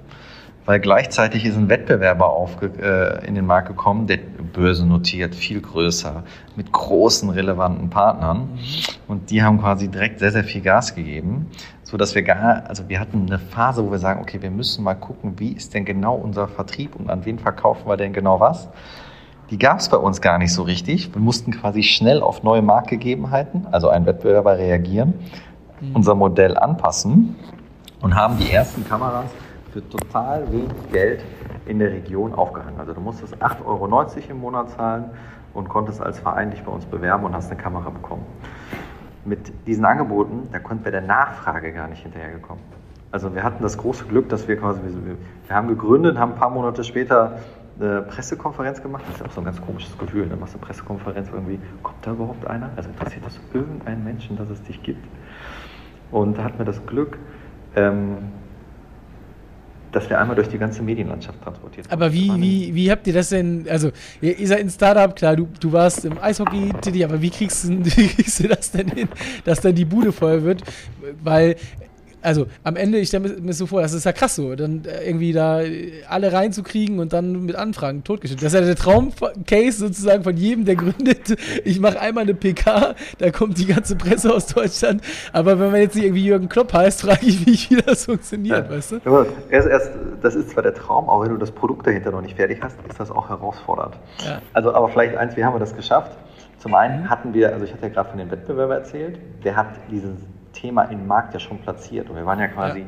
weil 0.67 0.81
gleichzeitig 0.81 1.45
ist 1.45 1.57
ein 1.57 1.69
Wettbewerber 1.69 2.31
aufge, 2.31 2.71
äh, 2.81 3.27
in 3.27 3.35
den 3.35 3.47
Markt 3.47 3.69
gekommen, 3.69 4.07
der 4.07 4.19
börsennotiert, 4.53 5.35
viel 5.35 5.61
größer, 5.61 6.23
mit 6.57 6.73
großen 6.73 7.29
relevanten 7.31 7.91
Partnern. 7.91 8.39
Mhm. 8.53 8.59
Und 9.07 9.31
die 9.31 9.43
haben 9.43 9.61
quasi 9.61 9.89
direkt 9.89 10.21
sehr, 10.21 10.33
sehr 10.33 10.45
viel 10.45 10.63
Gas 10.63 10.95
gegeben, 10.95 11.51
so 11.83 11.97
dass 11.97 12.15
wir 12.15 12.23
gar, 12.23 12.65
also 12.67 12.89
wir 12.89 12.99
hatten 12.99 13.27
eine 13.27 13.39
Phase, 13.39 13.85
wo 13.85 13.91
wir 13.91 13.99
sagen, 13.99 14.21
okay, 14.23 14.41
wir 14.41 14.51
müssen 14.51 14.85
mal 14.85 14.95
gucken, 14.95 15.35
wie 15.39 15.53
ist 15.53 15.75
denn 15.75 15.85
genau 15.85 16.15
unser 16.15 16.49
Vertrieb 16.49 16.97
und 16.97 17.11
an 17.11 17.25
wen 17.25 17.39
verkaufen 17.39 17.87
wir 17.87 17.97
denn 17.97 18.13
genau 18.13 18.41
was. 18.41 18.69
Die 19.51 19.59
gab 19.59 19.79
es 19.79 19.89
bei 19.89 19.97
uns 19.97 20.21
gar 20.21 20.39
nicht 20.39 20.53
so 20.53 20.63
richtig. 20.63 21.15
Wir 21.15 21.21
mussten 21.21 21.51
quasi 21.51 21.83
schnell 21.83 22.23
auf 22.23 22.43
neue 22.43 22.63
Marktgegebenheiten, 22.63 23.67
also 23.71 23.89
einen 23.89 24.07
Wettbewerber 24.07 24.59
reagieren, 24.59 25.15
mhm. 25.81 25.97
unser 25.97 26.15
Modell 26.15 26.57
anpassen 26.57 27.37
und 28.01 28.15
haben 28.15 28.39
die 28.39 28.51
ersten 28.51 28.87
Kameras 28.89 29.31
für 29.73 29.87
total 29.89 30.51
wenig 30.53 30.73
Geld 30.93 31.21
in 31.67 31.79
der 31.79 31.91
Region 31.91 32.33
aufgehangen. 32.33 32.79
Also 32.79 32.95
du 32.95 33.01
musstest 33.01 33.35
8,90 33.37 33.67
Euro 33.67 34.31
im 34.31 34.41
Monat 34.41 34.71
zahlen 34.71 35.07
und 35.53 35.69
konntest 35.69 36.01
als 36.01 36.19
Verein 36.19 36.51
dich 36.51 36.63
bei 36.63 36.73
uns 36.73 36.87
bewerben 36.87 37.25
und 37.25 37.35
hast 37.35 37.51
eine 37.51 37.61
Kamera 37.61 37.91
bekommen. 37.91 38.25
Mit 39.25 39.53
diesen 39.67 39.85
Angeboten, 39.85 40.49
da 40.53 40.59
konnten 40.59 40.85
wir 40.85 40.93
der 40.93 41.01
Nachfrage 41.01 41.73
gar 41.73 41.89
nicht 41.89 42.03
hinterhergekommen. 42.03 42.63
Also 43.11 43.35
wir 43.35 43.43
hatten 43.43 43.63
das 43.63 43.79
große 43.79 44.05
Glück, 44.07 44.29
dass 44.29 44.49
wir 44.49 44.57
quasi, 44.57 44.81
wir 45.47 45.57
haben 45.57 45.69
gegründet, 45.69 46.19
haben 46.19 46.33
ein 46.33 46.39
paar 46.39 46.51
Monate 46.51 46.83
später 46.83 47.39
eine 47.81 48.03
Pressekonferenz 48.03 48.83
gemacht. 48.83 49.05
Das 49.09 49.17
ist 49.17 49.27
auch 49.27 49.33
so 49.33 49.41
ein 49.41 49.45
ganz 49.45 49.61
komisches 49.61 49.97
Gefühl. 49.99 50.23
Dann 50.23 50.31
ne? 50.31 50.37
machst 50.37 50.55
du 50.55 50.59
eine 50.59 50.67
Pressekonferenz 50.67 51.29
irgendwie, 51.33 51.59
kommt 51.83 52.07
da 52.07 52.13
überhaupt 52.13 52.47
einer? 52.47 52.71
Also 52.77 52.89
interessiert 52.91 53.25
das 53.27 53.39
irgendeinen 53.53 54.05
Menschen, 54.05 54.37
dass 54.37 54.51
es 54.51 54.63
dich 54.63 54.83
gibt? 54.83 55.05
Und 56.11 56.39
da 56.39 56.45
hatten 56.45 56.59
wir 56.59 56.65
das 56.65 56.85
Glück, 56.87 57.19
ähm, 57.75 58.19
dass 59.95 60.11
wir 60.11 60.21
einmal 60.21 60.35
durch 60.35 60.49
die 60.49 60.59
ganze 60.59 60.83
Medienlandschaft 60.83 61.41
transportiert 61.43 61.91
Aber 61.91 62.13
wie, 62.13 62.31
wie, 62.37 62.75
wie 62.75 62.91
habt 62.91 63.07
ihr 63.07 63.13
das 63.13 63.29
denn, 63.29 63.67
also 63.69 63.91
ihr, 64.21 64.47
seid 64.47 64.61
ein 64.61 64.71
Startup, 64.71 65.15
klar, 65.15 65.37
du, 65.37 65.49
du 65.61 65.73
warst 65.73 66.05
im 66.05 66.19
Eishockey, 66.19 66.73
Didi, 66.85 67.05
aber 67.05 67.21
wie 67.23 67.31
kriegst, 67.31 67.65
du, 67.65 67.69
wie 67.85 68.09
kriegst 68.09 68.43
du 68.43 68.49
das 68.49 68.73
denn 68.73 68.89
hin, 68.89 69.09
dass 69.45 69.61
dann 69.61 69.75
die 69.75 69.85
Bude 69.85 70.13
voll 70.13 70.43
wird? 70.43 70.63
Weil 71.23 71.57
also 72.25 72.47
am 72.63 72.77
Ende, 72.77 72.99
ich 72.99 73.09
stelle 73.09 73.29
mir 73.41 73.53
so 73.53 73.67
vor, 73.67 73.83
das 73.83 73.93
ist 73.93 74.05
ja 74.05 74.13
krass 74.13 74.35
so, 74.35 74.55
dann 74.55 74.85
äh, 74.85 75.07
irgendwie 75.07 75.33
da 75.33 75.61
alle 76.09 76.33
reinzukriegen 76.33 76.99
und 76.99 77.13
dann 77.13 77.45
mit 77.45 77.57
Anfragen 77.57 78.03
totgestellt. 78.03 78.43
Das 78.43 78.53
ist 78.53 78.61
ja 78.61 78.65
der 78.65 78.77
Traumcase 78.77 79.79
sozusagen 79.79 80.25
von 80.25 80.37
jedem, 80.37 80.65
der 80.65 80.77
gründet. 80.77 81.37
Ich 81.65 81.81
mache 81.81 82.01
einmal 82.01 82.23
eine 82.23 82.35
PK, 82.35 82.95
da 83.19 83.31
kommt 83.31 83.59
die 83.59 83.67
ganze 83.67 83.97
Presse 83.97 84.33
aus 84.33 84.47
Deutschland. 84.47 85.03
Aber 85.33 85.59
wenn 85.59 85.71
man 85.71 85.81
jetzt 85.81 85.95
nicht 85.95 86.05
irgendwie 86.05 86.25
Jürgen 86.25 86.49
Klopp 86.49 86.73
heißt, 86.73 87.03
frage 87.07 87.27
ich 87.27 87.47
mich, 87.47 87.71
wie 87.71 87.77
das 87.77 88.07
funktioniert, 88.07 88.71
ja. 88.71 88.77
weißt 88.77 88.93
du? 88.93 89.27
Erst, 89.51 89.69
erst, 89.69 89.91
das 90.23 90.35
ist 90.35 90.51
zwar 90.51 90.63
der 90.63 90.75
Traum, 90.75 91.09
aber 91.09 91.25
wenn 91.25 91.33
du 91.33 91.39
das 91.39 91.51
Produkt 91.51 91.87
dahinter 91.87 92.11
noch 92.11 92.23
nicht 92.23 92.37
fertig 92.37 92.59
hast, 92.63 92.77
ist 92.89 92.99
das 92.99 93.11
auch 93.11 93.29
herausfordernd. 93.29 93.97
Ja. 94.25 94.41
Also, 94.53 94.75
aber 94.75 94.89
vielleicht 94.89 95.17
eins, 95.17 95.37
wie 95.37 95.45
haben 95.45 95.55
wir 95.55 95.61
das 95.61 95.77
geschafft? 95.77 96.17
Zum 96.59 96.75
einen 96.75 97.03
mhm. 97.03 97.11
hatten 97.11 97.35
wir, 97.35 97.53
also 97.53 97.65
ich 97.65 97.73
hatte 97.73 97.83
ja 97.83 97.89
gerade 97.91 98.09
von 98.09 98.19
dem 98.19 98.31
Wettbewerber 98.31 98.75
erzählt, 98.75 99.19
der 99.45 99.57
hat 99.57 99.69
dieses 99.91 100.17
Thema 100.65 100.85
im 100.85 101.07
Markt 101.07 101.35
ja 101.35 101.41
schon 101.41 101.59
platziert. 101.59 102.09
Und 102.09 102.17
wir 102.17 102.25
waren 102.25 102.41
ja 102.41 102.49
quasi 102.49 102.81
ja. 102.81 102.87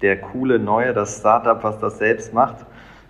der 0.00 0.20
coole 0.20 0.60
Neue, 0.60 0.94
das 0.94 1.18
Startup, 1.18 1.62
was 1.64 1.80
das 1.80 1.98
selbst 1.98 2.32
macht. 2.32 2.64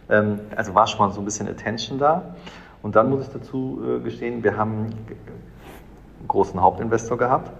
Ähm, 0.09 0.41
also 0.57 0.75
war 0.75 0.87
schon 0.87 1.07
mal 1.07 1.13
so 1.13 1.21
ein 1.21 1.27
bisschen 1.27 1.47
Attention 1.49 1.99
da. 1.99 2.35
Und 2.83 2.97
dann 2.97 3.11
muss 3.11 3.27
ich 3.27 3.33
dazu 3.33 3.83
äh, 3.85 4.01
gestehen, 4.01 4.43
wir 4.43 4.57
haben 4.57 4.87
einen 4.87 6.29
großen 6.29 6.59
Hauptinvestor 6.61 7.19
gehabt, 7.19 7.53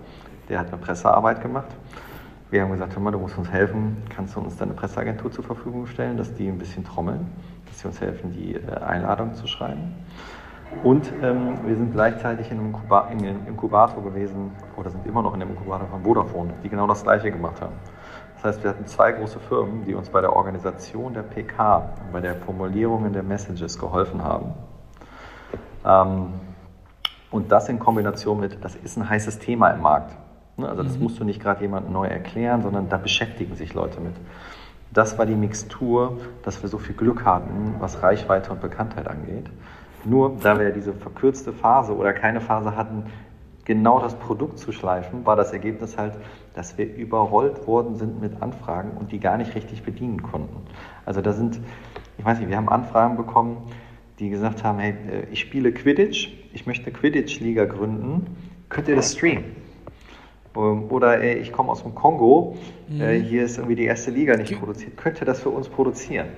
der 0.49 0.59
hat 0.59 0.69
eine 0.69 0.79
Pressearbeit 0.79 1.43
gemacht. 1.43 1.69
Wir 2.51 2.63
haben 2.63 2.71
gesagt, 2.71 2.95
hör 2.95 3.03
mal, 3.03 3.11
du 3.11 3.19
musst 3.19 3.37
uns 3.37 3.51
helfen, 3.51 3.99
kannst 4.09 4.35
du 4.35 4.41
uns 4.41 4.57
deine 4.57 4.73
Presseagentur 4.73 5.31
zur 5.31 5.45
Verfügung 5.45 5.87
stellen, 5.87 6.17
dass 6.17 6.33
die 6.35 6.49
ein 6.49 6.57
bisschen 6.57 6.85
trommeln, 6.85 7.27
dass 7.67 7.81
sie 7.81 7.89
uns 7.89 8.01
helfen, 8.01 8.33
die 8.33 8.55
äh, 8.55 8.83
Einladung 8.83 9.35
zu 9.35 9.47
schreiben. 9.47 9.95
Und 10.83 11.13
ähm, 11.23 11.59
wir 11.65 11.77
sind 11.77 11.93
gleichzeitig 11.93 12.51
in 12.51 12.59
einem, 12.59 12.67
Inkuba 12.67 13.09
in 13.09 13.19
einem 13.21 13.47
Inkubator 13.47 14.03
gewesen, 14.03 14.51
oder 14.77 14.91
sind 14.91 15.07
immer 15.07 15.23
noch 15.23 15.35
in 15.35 15.41
dem 15.41 15.51
Inkubator 15.51 15.87
von 15.89 16.03
Vodafone, 16.03 16.53
die 16.63 16.69
genau 16.69 16.87
das 16.87 17.03
Gleiche 17.03 17.31
gemacht 17.31 17.61
haben. 17.61 17.75
Das 18.35 18.45
heißt, 18.45 18.63
wir 18.63 18.71
hatten 18.71 18.87
zwei 18.87 19.13
große 19.13 19.39
Firmen, 19.39 19.85
die 19.85 19.95
uns 19.95 20.11
bei 20.11 20.21
der 20.21 20.35
Organisation 20.35 21.15
der 21.15 21.23
PK 21.23 21.77
und 22.01 22.13
bei 22.13 22.21
der 22.21 22.35
Formulierung 22.37 23.11
der 23.13 23.23
Messages 23.23 23.79
geholfen 23.79 24.23
haben. 24.23 24.53
Ähm, 25.85 26.27
und 27.31 27.51
das 27.53 27.69
in 27.69 27.79
Kombination 27.79 28.41
mit, 28.41 28.63
das 28.65 28.77
ist 28.77 28.97
ein 28.97 29.09
heißes 29.09 29.39
Thema 29.39 29.71
im 29.71 29.81
Markt. 29.81 30.17
Ne, 30.57 30.69
also 30.69 30.83
das 30.83 30.97
mhm. 30.97 31.05
musst 31.05 31.21
du 31.21 31.25
nicht 31.25 31.41
gerade 31.41 31.63
jemandem 31.63 31.93
neu 31.93 32.07
erklären, 32.07 32.63
sondern 32.63 32.89
da 32.89 32.97
beschäftigen 32.97 33.55
sich 33.55 33.75
Leute 33.75 34.01
mit. 34.01 34.15
Das 34.93 35.19
war 35.19 35.27
die 35.27 35.35
Mixtur, 35.35 36.19
dass 36.43 36.63
wir 36.63 36.69
so 36.69 36.79
viel 36.79 36.95
Glück 36.95 37.25
hatten, 37.25 37.75
was 37.79 38.03
Reichweite 38.03 38.53
und 38.53 38.61
Bekanntheit 38.61 39.09
angeht. 39.09 39.47
Nur 40.07 40.37
da 40.41 40.59
wir 40.59 40.71
diese 40.71 40.93
verkürzte 40.93 41.53
Phase 41.53 41.95
oder 41.95 42.13
keine 42.13 42.41
Phase 42.41 42.77
hatten, 42.77 43.05
genau 43.65 44.01
das 44.01 44.15
Produkt 44.15 44.59
zu 44.59 44.73
schleifen, 44.73 45.27
war 45.27 45.35
das 45.35 45.53
Ergebnis 45.53 45.99
halt, 45.99 46.15
dass 46.55 46.79
wir 46.79 46.95
überrollt 46.95 47.67
worden 47.67 47.97
sind 47.97 48.21
mit 48.21 48.41
Anfragen 48.41 48.93
und 48.93 49.11
die 49.11 49.19
gar 49.19 49.37
nicht 49.37 49.55
richtig 49.55 49.83
bedienen 49.83 50.23
konnten. 50.23 50.57
Also 51.05 51.21
da 51.21 51.33
sind, 51.33 51.61
ich 52.17 52.25
weiß 52.25 52.39
nicht, 52.39 52.49
wir 52.49 52.57
haben 52.57 52.69
Anfragen 52.69 53.17
bekommen, 53.17 53.59
die 54.21 54.31
gesagt 54.31 54.63
haben, 54.65 54.79
hey, 54.79 54.93
äh, 54.93 55.27
ich 55.33 55.41
spiele 55.41 55.73
Quidditch, 55.73 56.33
ich 56.55 56.67
möchte 56.67 56.91
Quidditch-Liga 56.91 57.65
gründen, 57.65 58.37
könnt 58.69 58.89
ihr 58.89 58.97
das 58.97 59.13
streamen? 59.13 59.45
Ähm, 60.57 60.85
oder 60.89 61.21
ey, 61.21 61.35
ich 61.39 61.53
komme 61.53 61.71
aus 61.71 61.83
dem 61.83 61.95
Kongo, 61.95 62.57
mhm. 62.89 63.01
Äh, 63.01 63.21
hier 63.21 63.45
ist 63.45 63.59
irgendwie 63.59 63.77
die 63.77 63.85
erste 63.85 64.13
Liga 64.13 64.37
nicht 64.37 64.57
produziert, 64.59 64.97
könnt 64.97 65.21
ihr 65.21 65.27
das 65.27 65.41
für 65.41 65.51
uns 65.51 65.69
produzieren? 65.69 66.29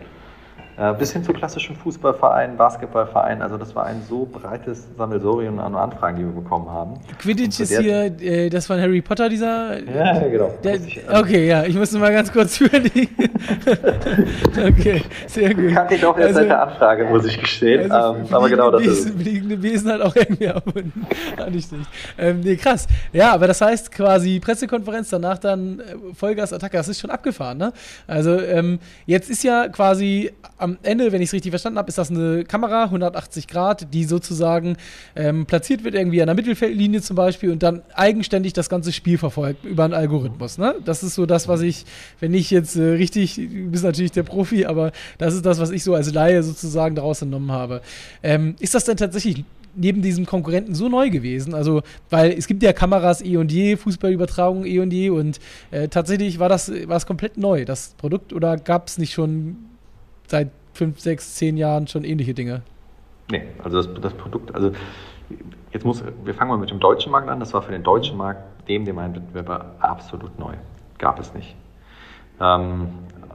Äh, 0.79 0.95
bis 0.95 1.13
hin 1.13 1.25
zu 1.25 1.33
klassischen 1.33 1.75
Fußballvereinen, 1.75 2.57
Basketballvereinen. 2.57 3.43
Also 3.43 3.57
das 3.57 3.75
war 3.75 3.87
ein 3.87 4.01
so 4.09 4.29
breites 4.31 4.87
Sammelsurium 4.97 5.59
an 5.59 5.75
Anfragen, 5.75 6.19
die 6.19 6.23
wir 6.23 6.31
bekommen 6.41 6.71
haben. 6.71 6.95
Quidditch 7.19 7.59
ist 7.59 7.77
hier, 7.77 8.05
äh, 8.21 8.49
das 8.49 8.67
von 8.67 8.81
Harry 8.81 9.03
Potter, 9.03 9.29
dieser... 9.29 9.83
Ja, 9.83 10.21
genau. 10.29 10.55
Der, 10.63 10.79
okay, 11.21 11.49
ja, 11.49 11.65
ich 11.65 11.75
musste 11.75 11.99
mal 11.99 12.13
ganz 12.13 12.33
kurz 12.33 12.61
überlegen. 12.61 13.28
okay, 14.69 15.03
sehr 15.27 15.55
gut. 15.55 15.75
Kannte 15.75 15.97
ich 15.97 16.05
auch 16.05 16.17
erst 16.17 16.29
also, 16.29 16.41
seit 16.41 16.49
der 16.49 16.63
Anfrage, 16.63 17.05
muss 17.05 17.25
ich 17.25 17.41
gestehen. 17.41 17.91
Also, 17.91 18.19
ähm, 18.19 18.27
aber 18.31 18.49
genau 18.49 18.71
das 18.71 18.83
Besen, 18.83 19.13
ist 19.13 19.21
Fliegende 19.21 19.63
Wesen 19.63 19.91
halt 19.91 20.03
auch 20.03 20.15
irgendwie 20.15 20.45
erfunden. 20.45 21.07
Fand 21.37 21.57
ich 21.57 21.73
nicht. 21.73 21.91
Ähm, 22.19 22.41
nee, 22.41 22.57
krass. 22.57 22.87
Ja, 23.13 23.33
aber 23.33 23.49
das 23.49 23.61
heißt 23.61 23.91
quasi 23.91 24.39
Pressekonferenz, 24.39 25.11
danach 25.11 25.39
dann 25.39 25.81
äh, 25.81 26.15
Vollgas-Attacke, 26.15 26.77
das 26.77 26.89
ist 26.89 27.01
schon 27.01 27.11
abgefahren, 27.11 27.59
ne? 27.59 27.73
Also 28.07 28.39
ähm, 28.41 28.79
jetzt 29.07 29.29
ist 29.29 29.43
ja 29.43 29.69
quasi 29.69 30.31
am 30.57 30.69
am 30.69 30.79
Ende, 30.83 31.13
wenn 31.13 31.23
ich 31.23 31.31
es 31.31 31.33
richtig 31.33 31.51
verstanden 31.51 31.79
habe, 31.79 31.89
ist 31.89 31.99
das 31.99 32.11
eine 32.11 32.45
Kamera, 32.45 32.85
180 32.85 33.49
Grad, 33.49 33.95
die 33.95 34.05
sozusagen 34.05 34.77
ähm, 35.17 35.47
platziert 35.47 35.83
wird, 35.83 35.95
irgendwie 35.95 36.21
an 36.21 36.27
der 36.27 36.35
Mittelfeldlinie 36.35 37.01
zum 37.01 37.17
Beispiel 37.17 37.51
und 37.51 37.63
dann 37.63 37.83
eigenständig 37.95 38.53
das 38.53 38.69
ganze 38.69 38.93
Spiel 38.93 39.19
verfolgt 39.19 39.65
über 39.65 39.85
einen 39.85 39.95
Algorithmus. 39.95 40.59
Ne? 40.59 40.75
Das 40.85 41.03
ist 41.03 41.15
so 41.15 41.27
das, 41.27 41.49
was 41.49 41.63
ich, 41.63 41.87
wenn 42.21 42.35
ich 42.35 42.51
jetzt 42.51 42.77
äh, 42.77 42.83
richtig, 42.83 43.28
du 43.37 43.71
bist 43.71 43.85
natürlich 43.85 44.13
der 44.13 44.23
Profi, 44.23 44.65
aber 44.65 44.93
das 45.19 45.35
ist 45.35 45.45
das, 45.45 45.61
was 45.61 45.71
ich 45.71 45.83
so 45.85 45.95
als 45.95 46.13
Laie 46.13 46.43
sozusagen 46.43 46.95
daraus 46.95 47.23
entnommen 47.23 47.53
habe. 47.53 47.83
Ähm, 48.23 48.57
ist 48.61 48.75
das 48.75 48.85
denn 48.85 48.97
tatsächlich 48.97 49.45
neben 49.75 50.03
diesem 50.03 50.27
Konkurrenten 50.27 50.75
so 50.75 50.89
neu 50.89 51.11
gewesen? 51.11 51.55
Also, 51.55 51.83
weil 52.11 52.33
es 52.33 52.47
gibt 52.47 52.63
ja 52.63 52.73
Kameras 52.73 53.23
eh 53.23 53.37
und 53.37 53.53
je, 53.53 53.77
Fußballübertragung 53.77 54.65
eh 54.65 54.81
und 54.81 54.93
je 54.93 55.11
und 55.11 55.39
äh, 55.71 55.89
tatsächlich 55.89 56.39
war 56.39 56.49
das, 56.49 56.71
war 56.71 56.95
das 56.95 57.07
komplett 57.07 57.37
neu, 57.37 57.65
das 57.65 57.95
Produkt, 57.99 58.33
oder 58.33 58.57
gab 58.57 58.89
es 58.89 58.99
nicht 58.99 59.13
schon 59.13 59.57
seit 60.27 60.51
fünf, 60.73 61.01
sechs, 61.01 61.35
zehn 61.37 61.57
Jahren 61.57 61.87
schon 61.87 62.05
ähnliche 62.05 62.35
Dinge? 62.35 62.63
Nee, 63.31 63.43
also 63.63 63.83
das, 63.83 64.01
das 64.01 64.15
Produkt, 64.15 64.55
also 64.55 64.73
jetzt 65.73 65.85
muss, 65.85 66.03
wir 66.25 66.35
fangen 66.35 66.51
mal 66.51 66.59
mit 66.59 66.71
dem 66.71 66.81
deutschen 66.81 67.13
Markt 67.13 67.29
an. 67.29 67.41
Das 67.41 67.53
war 67.53 67.63
für 67.63 67.73
den 67.73 67.83
deutschen 67.83 68.17
Markt, 68.17 68.69
dem, 68.69 68.85
dem 68.85 68.99
ein 68.99 69.15
Wettbewerber, 69.15 69.75
absolut 69.81 70.39
neu. 70.39 70.55
Gab 70.99 71.19
es 71.19 71.35
nicht. 71.35 71.55
Ähm, 72.41 72.89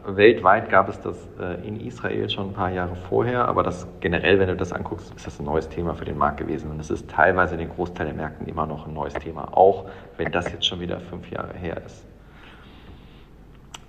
weltweit 0.06 0.70
gab 0.70 0.90
es 0.90 1.00
das 1.00 1.18
äh, 1.40 1.66
in 1.68 1.80
Israel 1.80 2.30
schon 2.30 2.50
ein 2.50 2.54
paar 2.54 2.72
Jahre 2.72 2.96
vorher, 2.96 3.48
aber 3.48 3.64
das 3.64 3.88
generell, 4.00 4.40
wenn 4.40 4.48
du 4.48 4.56
das 4.56 4.74
anguckst, 4.74 5.14
ist 5.16 5.26
das 5.26 5.40
ein 5.40 5.46
neues 5.46 5.70
Thema 5.70 5.94
für 5.94 6.06
den 6.06 6.18
Markt 6.18 6.38
gewesen. 6.38 6.72
Und 6.72 6.80
es 6.80 6.90
ist 6.90 7.10
teilweise 7.10 7.54
in 7.54 7.60
den 7.60 7.70
Großteil 7.70 8.08
der 8.08 8.16
Märkten 8.16 8.48
immer 8.48 8.66
noch 8.66 8.88
ein 8.88 8.94
neues 8.94 9.14
Thema, 9.14 9.56
auch 9.56 9.86
wenn 10.18 10.32
das 10.32 10.52
jetzt 10.52 10.66
schon 10.66 10.80
wieder 10.80 11.00
fünf 11.00 11.30
Jahre 11.32 11.54
her 11.54 11.82
ist. 11.86 12.06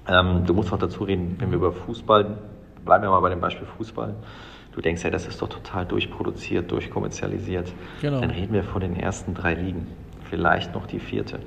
Ähm, 0.06 0.44
du 0.46 0.54
musst 0.54 0.72
auch 0.72 0.78
dazu 0.78 1.04
reden, 1.04 1.36
wenn 1.38 1.50
wir 1.50 1.56
über 1.56 1.72
Fußball 1.72 2.38
bleiben 2.84 3.04
wir 3.04 3.10
mal 3.10 3.20
bei 3.20 3.30
dem 3.30 3.40
Beispiel 3.40 3.66
Fußball. 3.66 4.14
Du 4.72 4.80
denkst 4.80 5.04
ja, 5.04 5.10
das 5.10 5.26
ist 5.26 5.40
doch 5.40 5.48
total 5.48 5.86
durchproduziert, 5.86 6.70
durchkommerzialisiert. 6.70 7.72
Genau. 8.02 8.20
Dann 8.20 8.30
reden 8.30 8.52
wir 8.52 8.64
von 8.64 8.80
den 8.80 8.96
ersten 8.96 9.34
drei 9.34 9.54
Ligen, 9.54 9.86
vielleicht 10.28 10.74
noch 10.74 10.86
die 10.86 10.98
vierte. 10.98 11.38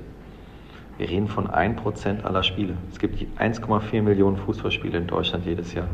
Wir 0.98 1.08
reden 1.08 1.28
von 1.28 1.46
1% 1.46 2.24
aller 2.24 2.42
Spiele. 2.42 2.74
Es 2.90 2.98
gibt 2.98 3.22
1,4 3.40 4.02
Millionen 4.02 4.36
Fußballspiele 4.36 4.98
in 4.98 5.06
Deutschland 5.06 5.46
jedes 5.46 5.72
Jahr. 5.72 5.86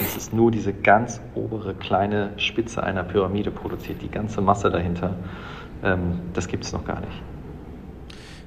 Es 0.00 0.16
ist 0.16 0.32
nur 0.32 0.50
diese 0.50 0.72
ganz 0.72 1.20
obere 1.34 1.74
kleine 1.74 2.30
Spitze 2.38 2.82
einer 2.82 3.04
Pyramide 3.04 3.50
produziert, 3.50 4.00
die 4.00 4.10
ganze 4.10 4.40
Masse 4.40 4.70
dahinter. 4.70 5.14
Ähm, 5.84 6.20
das 6.32 6.48
gibt 6.48 6.64
es 6.64 6.72
noch 6.72 6.84
gar 6.84 7.00
nicht. 7.00 7.22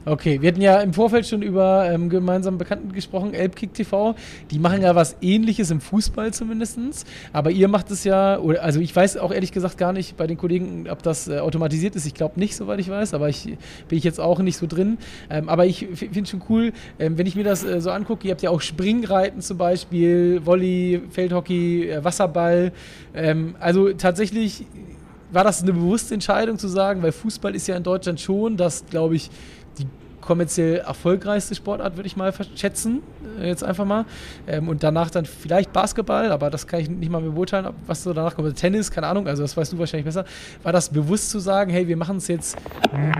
Okay, 0.05 0.41
wir 0.41 0.49
hatten 0.49 0.61
ja 0.61 0.81
im 0.81 0.93
Vorfeld 0.93 1.25
schon 1.25 1.41
über 1.41 1.89
ähm, 1.89 2.09
gemeinsam 2.09 2.57
Bekannten 2.57 2.91
gesprochen, 2.91 3.33
Elbkick 3.33 3.73
TV. 3.73 4.15
Die 4.51 4.59
machen 4.59 4.81
ja 4.81 4.95
was 4.95 5.15
ähnliches 5.21 5.71
im 5.71 5.79
Fußball 5.79 6.33
zumindest. 6.33 6.73
Aber 7.31 7.51
ihr 7.51 7.69
macht 7.69 7.89
es 7.89 8.03
ja, 8.03 8.37
also 8.59 8.81
ich 8.81 8.93
weiß 8.93 9.15
auch 9.15 9.31
ehrlich 9.31 9.53
gesagt 9.53 9.77
gar 9.77 9.93
nicht 9.93 10.17
bei 10.17 10.27
den 10.27 10.37
Kollegen, 10.37 10.89
ob 10.89 11.03
das 11.03 11.29
äh, 11.29 11.39
automatisiert 11.39 11.95
ist. 11.95 12.05
Ich 12.05 12.13
glaube 12.13 12.37
nicht, 12.37 12.53
soweit 12.55 12.81
ich 12.81 12.89
weiß, 12.89 13.13
aber 13.13 13.29
ich 13.29 13.45
bin 13.87 13.97
ich 13.97 14.03
jetzt 14.03 14.19
auch 14.19 14.39
nicht 14.39 14.57
so 14.57 14.67
drin. 14.67 14.97
Ähm, 15.29 15.47
aber 15.47 15.65
ich 15.65 15.87
finde 15.93 16.21
es 16.21 16.29
schon 16.29 16.43
cool, 16.49 16.73
ähm, 16.99 17.17
wenn 17.17 17.25
ich 17.25 17.37
mir 17.37 17.45
das 17.45 17.63
äh, 17.63 17.79
so 17.79 17.89
angucke, 17.91 18.27
ihr 18.27 18.31
habt 18.31 18.41
ja 18.41 18.49
auch 18.49 18.61
Springreiten 18.61 19.39
zum 19.39 19.57
Beispiel, 19.57 20.41
Volley, 20.45 21.01
Feldhockey, 21.11 21.89
äh, 21.89 22.03
Wasserball. 22.03 22.73
Ähm, 23.13 23.55
also 23.59 23.93
tatsächlich 23.93 24.65
war 25.31 25.43
das 25.43 25.63
eine 25.63 25.73
bewusste 25.73 26.13
Entscheidung 26.13 26.57
zu 26.59 26.67
sagen, 26.67 27.01
weil 27.01 27.11
Fußball 27.11 27.55
ist 27.55 27.67
ja 27.67 27.75
in 27.75 27.83
Deutschland 27.83 28.19
schon 28.19 28.55
das, 28.55 28.85
glaube 28.85 29.15
ich, 29.15 29.31
kommerziell 30.25 30.77
erfolgreichste 30.77 31.55
Sportart, 31.55 31.95
würde 31.95 32.07
ich 32.07 32.15
mal 32.15 32.33
schätzen, 32.55 33.01
äh, 33.39 33.47
jetzt 33.47 33.63
einfach 33.63 33.85
mal. 33.85 34.05
Ähm, 34.47 34.67
und 34.67 34.83
danach 34.83 35.09
dann 35.09 35.25
vielleicht 35.25 35.73
Basketball, 35.73 36.31
aber 36.31 36.49
das 36.49 36.67
kann 36.67 36.79
ich 36.79 36.89
nicht 36.89 37.11
mal 37.11 37.21
beurteilen, 37.21 37.69
was 37.87 38.03
so 38.03 38.13
danach 38.13 38.35
kommt. 38.35 38.45
Also 38.45 38.55
Tennis, 38.55 38.91
keine 38.91 39.07
Ahnung, 39.07 39.27
also 39.27 39.43
das 39.43 39.55
weißt 39.55 39.73
du 39.73 39.79
wahrscheinlich 39.79 40.05
besser. 40.05 40.25
War 40.63 40.71
das 40.71 40.89
bewusst 40.89 41.29
zu 41.29 41.39
sagen, 41.39 41.71
hey, 41.71 41.87
wir 41.87 41.97
machen 41.97 42.17
es 42.17 42.27
jetzt 42.27 42.57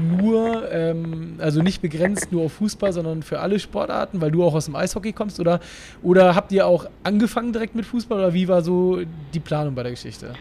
nur, 0.02 0.72
ähm, 0.72 1.36
also 1.40 1.62
nicht 1.62 1.82
begrenzt 1.82 2.32
nur 2.32 2.44
auf 2.46 2.54
Fußball, 2.54 2.94
sondern 2.94 3.24
für 3.24 3.40
alle 3.40 3.60
Sportarten, 3.60 4.22
weil 4.22 4.32
du 4.32 4.44
auch 4.44 4.54
aus 4.54 4.66
dem 4.66 4.76
Eishockey 4.76 5.14
kommst? 5.14 5.40
Oder, 5.40 5.60
oder 6.02 6.36
habt 6.36 6.52
ihr 6.52 6.68
auch 6.68 6.86
angefangen 7.04 7.54
direkt 7.54 7.76
mit 7.76 7.86
Fußball 7.86 8.18
oder 8.18 8.34
wie 8.34 8.48
war 8.48 8.62
so 8.62 9.02
die 9.34 9.40
Planung 9.40 9.76
bei 9.76 9.84
der 9.84 9.92
Geschichte? 9.92 10.34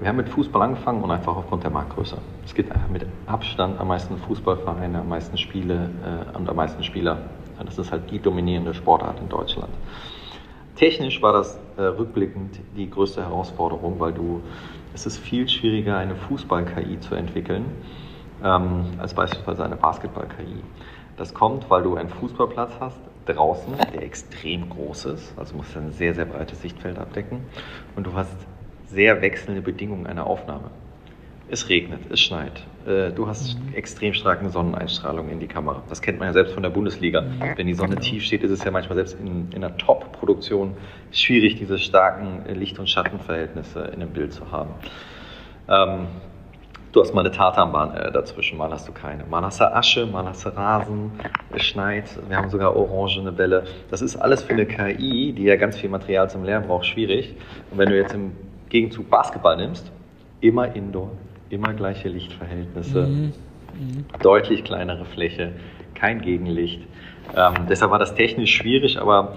Wir 0.00 0.08
haben 0.08 0.16
mit 0.16 0.30
Fußball 0.30 0.62
angefangen 0.62 1.02
und 1.02 1.10
einfach 1.10 1.36
aufgrund 1.36 1.62
der 1.62 1.70
Marktgröße. 1.70 2.16
Es 2.46 2.54
gibt 2.54 2.72
mit 2.90 3.04
Abstand 3.26 3.78
am 3.78 3.88
meisten 3.88 4.16
Fußballvereine, 4.16 5.00
am 5.00 5.10
meisten 5.10 5.36
Spiele 5.36 5.90
äh, 6.02 6.38
und 6.38 6.48
am 6.48 6.56
meisten 6.56 6.82
Spieler. 6.82 7.18
Das 7.62 7.76
ist 7.76 7.92
halt 7.92 8.10
die 8.10 8.18
dominierende 8.18 8.72
Sportart 8.72 9.20
in 9.20 9.28
Deutschland. 9.28 9.68
Technisch 10.74 11.20
war 11.20 11.34
das 11.34 11.60
äh, 11.76 11.82
rückblickend 11.82 12.60
die 12.74 12.88
größte 12.88 13.20
Herausforderung, 13.20 14.00
weil 14.00 14.14
du, 14.14 14.40
es 14.94 15.04
ist 15.04 15.18
viel 15.18 15.46
schwieriger, 15.46 15.98
eine 15.98 16.16
Fußball-KI 16.16 16.98
zu 17.00 17.14
entwickeln, 17.14 17.66
ähm, 18.42 18.86
als 18.96 19.12
beispielsweise 19.12 19.66
eine 19.66 19.76
Basketball-KI. 19.76 20.62
Das 21.18 21.34
kommt, 21.34 21.68
weil 21.68 21.82
du 21.82 21.96
einen 21.96 22.08
Fußballplatz 22.08 22.72
hast 22.80 23.00
draußen, 23.26 23.74
der 23.92 24.02
extrem 24.02 24.70
groß 24.70 25.04
ist, 25.04 25.34
also 25.36 25.54
musst 25.56 25.74
du 25.74 25.80
ein 25.80 25.92
sehr, 25.92 26.14
sehr 26.14 26.24
breites 26.24 26.62
Sichtfeld 26.62 26.98
abdecken 26.98 27.42
und 27.96 28.06
du 28.06 28.14
hast 28.14 28.34
sehr 28.90 29.22
wechselnde 29.22 29.62
Bedingungen 29.62 30.06
einer 30.06 30.26
Aufnahme. 30.26 30.70
Es 31.48 31.68
regnet, 31.68 32.00
es 32.10 32.20
schneit, 32.20 32.64
äh, 32.86 33.10
du 33.10 33.26
hast 33.26 33.58
mhm. 33.58 33.74
extrem 33.74 34.14
starke 34.14 34.48
Sonneneinstrahlung 34.48 35.28
in 35.30 35.40
die 35.40 35.48
Kamera. 35.48 35.82
Das 35.88 36.00
kennt 36.00 36.18
man 36.18 36.28
ja 36.28 36.32
selbst 36.32 36.54
von 36.54 36.62
der 36.62 36.70
Bundesliga. 36.70 37.24
Wenn 37.56 37.66
die 37.66 37.74
Sonne 37.74 37.96
genau. 37.96 38.02
tief 38.02 38.24
steht, 38.24 38.42
ist 38.42 38.52
es 38.52 38.64
ja 38.64 38.70
manchmal 38.70 38.96
selbst 38.96 39.18
in, 39.20 39.48
in 39.50 39.64
einer 39.64 39.76
Top-Produktion 39.76 40.76
schwierig, 41.10 41.56
diese 41.56 41.78
starken 41.78 42.44
Licht- 42.54 42.78
und 42.78 42.88
Schattenverhältnisse 42.88 43.80
in 43.80 44.00
einem 44.00 44.10
Bild 44.10 44.32
zu 44.32 44.50
haben. 44.52 44.70
Ähm, 45.68 46.06
du 46.92 47.00
hast 47.00 47.14
mal 47.14 47.20
eine 47.20 47.32
Tatanbahn 47.32 47.94
äh, 47.96 48.12
dazwischen, 48.12 48.56
mal 48.56 48.70
hast 48.70 48.88
du 48.88 48.92
keine. 48.92 49.24
Mal 49.24 49.42
hast 49.42 49.60
du 49.60 49.64
Asche, 49.64 50.06
mal 50.06 50.24
hast 50.24 50.46
du 50.46 50.50
Rasen, 50.50 51.12
es 51.52 51.64
schneit, 51.64 52.16
wir 52.28 52.36
haben 52.36 52.48
sogar 52.48 52.76
orangene 52.76 53.32
Bälle. 53.32 53.64
Das 53.90 54.02
ist 54.02 54.16
alles 54.16 54.42
für 54.42 54.52
eine 54.52 54.66
KI, 54.66 55.32
die 55.32 55.44
ja 55.44 55.56
ganz 55.56 55.76
viel 55.76 55.90
Material 55.90 56.30
zum 56.30 56.44
Lernen 56.44 56.68
braucht, 56.68 56.86
schwierig. 56.86 57.34
Und 57.70 57.78
wenn 57.78 57.88
du 57.88 57.96
jetzt 57.96 58.14
im 58.14 58.32
Gegenzug 58.70 59.10
Basketball 59.10 59.56
nimmst, 59.56 59.92
immer 60.40 60.74
Indoor, 60.74 61.10
immer 61.50 61.74
gleiche 61.74 62.08
Lichtverhältnisse, 62.08 63.06
mhm. 63.06 63.32
Mhm. 63.78 64.04
deutlich 64.22 64.64
kleinere 64.64 65.04
Fläche, 65.04 65.52
kein 65.94 66.22
Gegenlicht. 66.22 66.80
Ähm, 67.36 67.54
deshalb 67.68 67.90
war 67.90 67.98
das 67.98 68.14
technisch 68.14 68.54
schwierig, 68.54 68.98
aber 68.98 69.34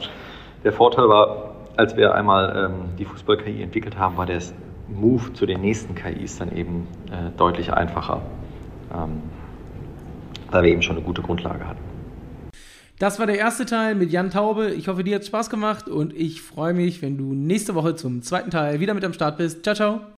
der 0.63 0.71
Vorteil 0.71 1.09
war, 1.09 1.55
als 1.75 1.97
wir 1.97 2.15
einmal 2.15 2.71
ähm, 2.71 2.95
die 2.97 3.05
Fußball-KI 3.05 3.61
entwickelt 3.61 3.97
haben, 3.97 4.15
war 4.17 4.25
der 4.25 4.41
Move 4.87 5.33
zu 5.33 5.45
den 5.45 5.61
nächsten 5.61 5.95
KIs 5.95 6.37
dann 6.37 6.55
eben 6.55 6.87
äh, 7.11 7.35
deutlich 7.37 7.73
einfacher, 7.73 8.21
ähm, 8.93 9.23
weil 10.51 10.63
wir 10.63 10.71
eben 10.71 10.81
schon 10.81 10.95
eine 10.95 11.05
gute 11.05 11.21
Grundlage 11.21 11.67
hatten. 11.67 11.92
Das 12.99 13.19
war 13.19 13.25
der 13.25 13.37
erste 13.37 13.65
Teil 13.65 13.95
mit 13.95 14.11
Jan 14.11 14.29
Taube. 14.29 14.71
Ich 14.71 14.87
hoffe, 14.87 15.03
dir 15.03 15.15
hat 15.15 15.25
Spaß 15.25 15.49
gemacht 15.49 15.87
und 15.87 16.13
ich 16.13 16.41
freue 16.41 16.73
mich, 16.73 17.01
wenn 17.01 17.17
du 17.17 17.33
nächste 17.33 17.75
Woche 17.75 17.95
zum 17.95 18.21
zweiten 18.21 18.51
Teil 18.51 18.79
wieder 18.79 18.93
mit 18.93 19.03
am 19.03 19.13
Start 19.13 19.37
bist. 19.37 19.63
Ciao, 19.63 19.75
ciao. 19.75 20.12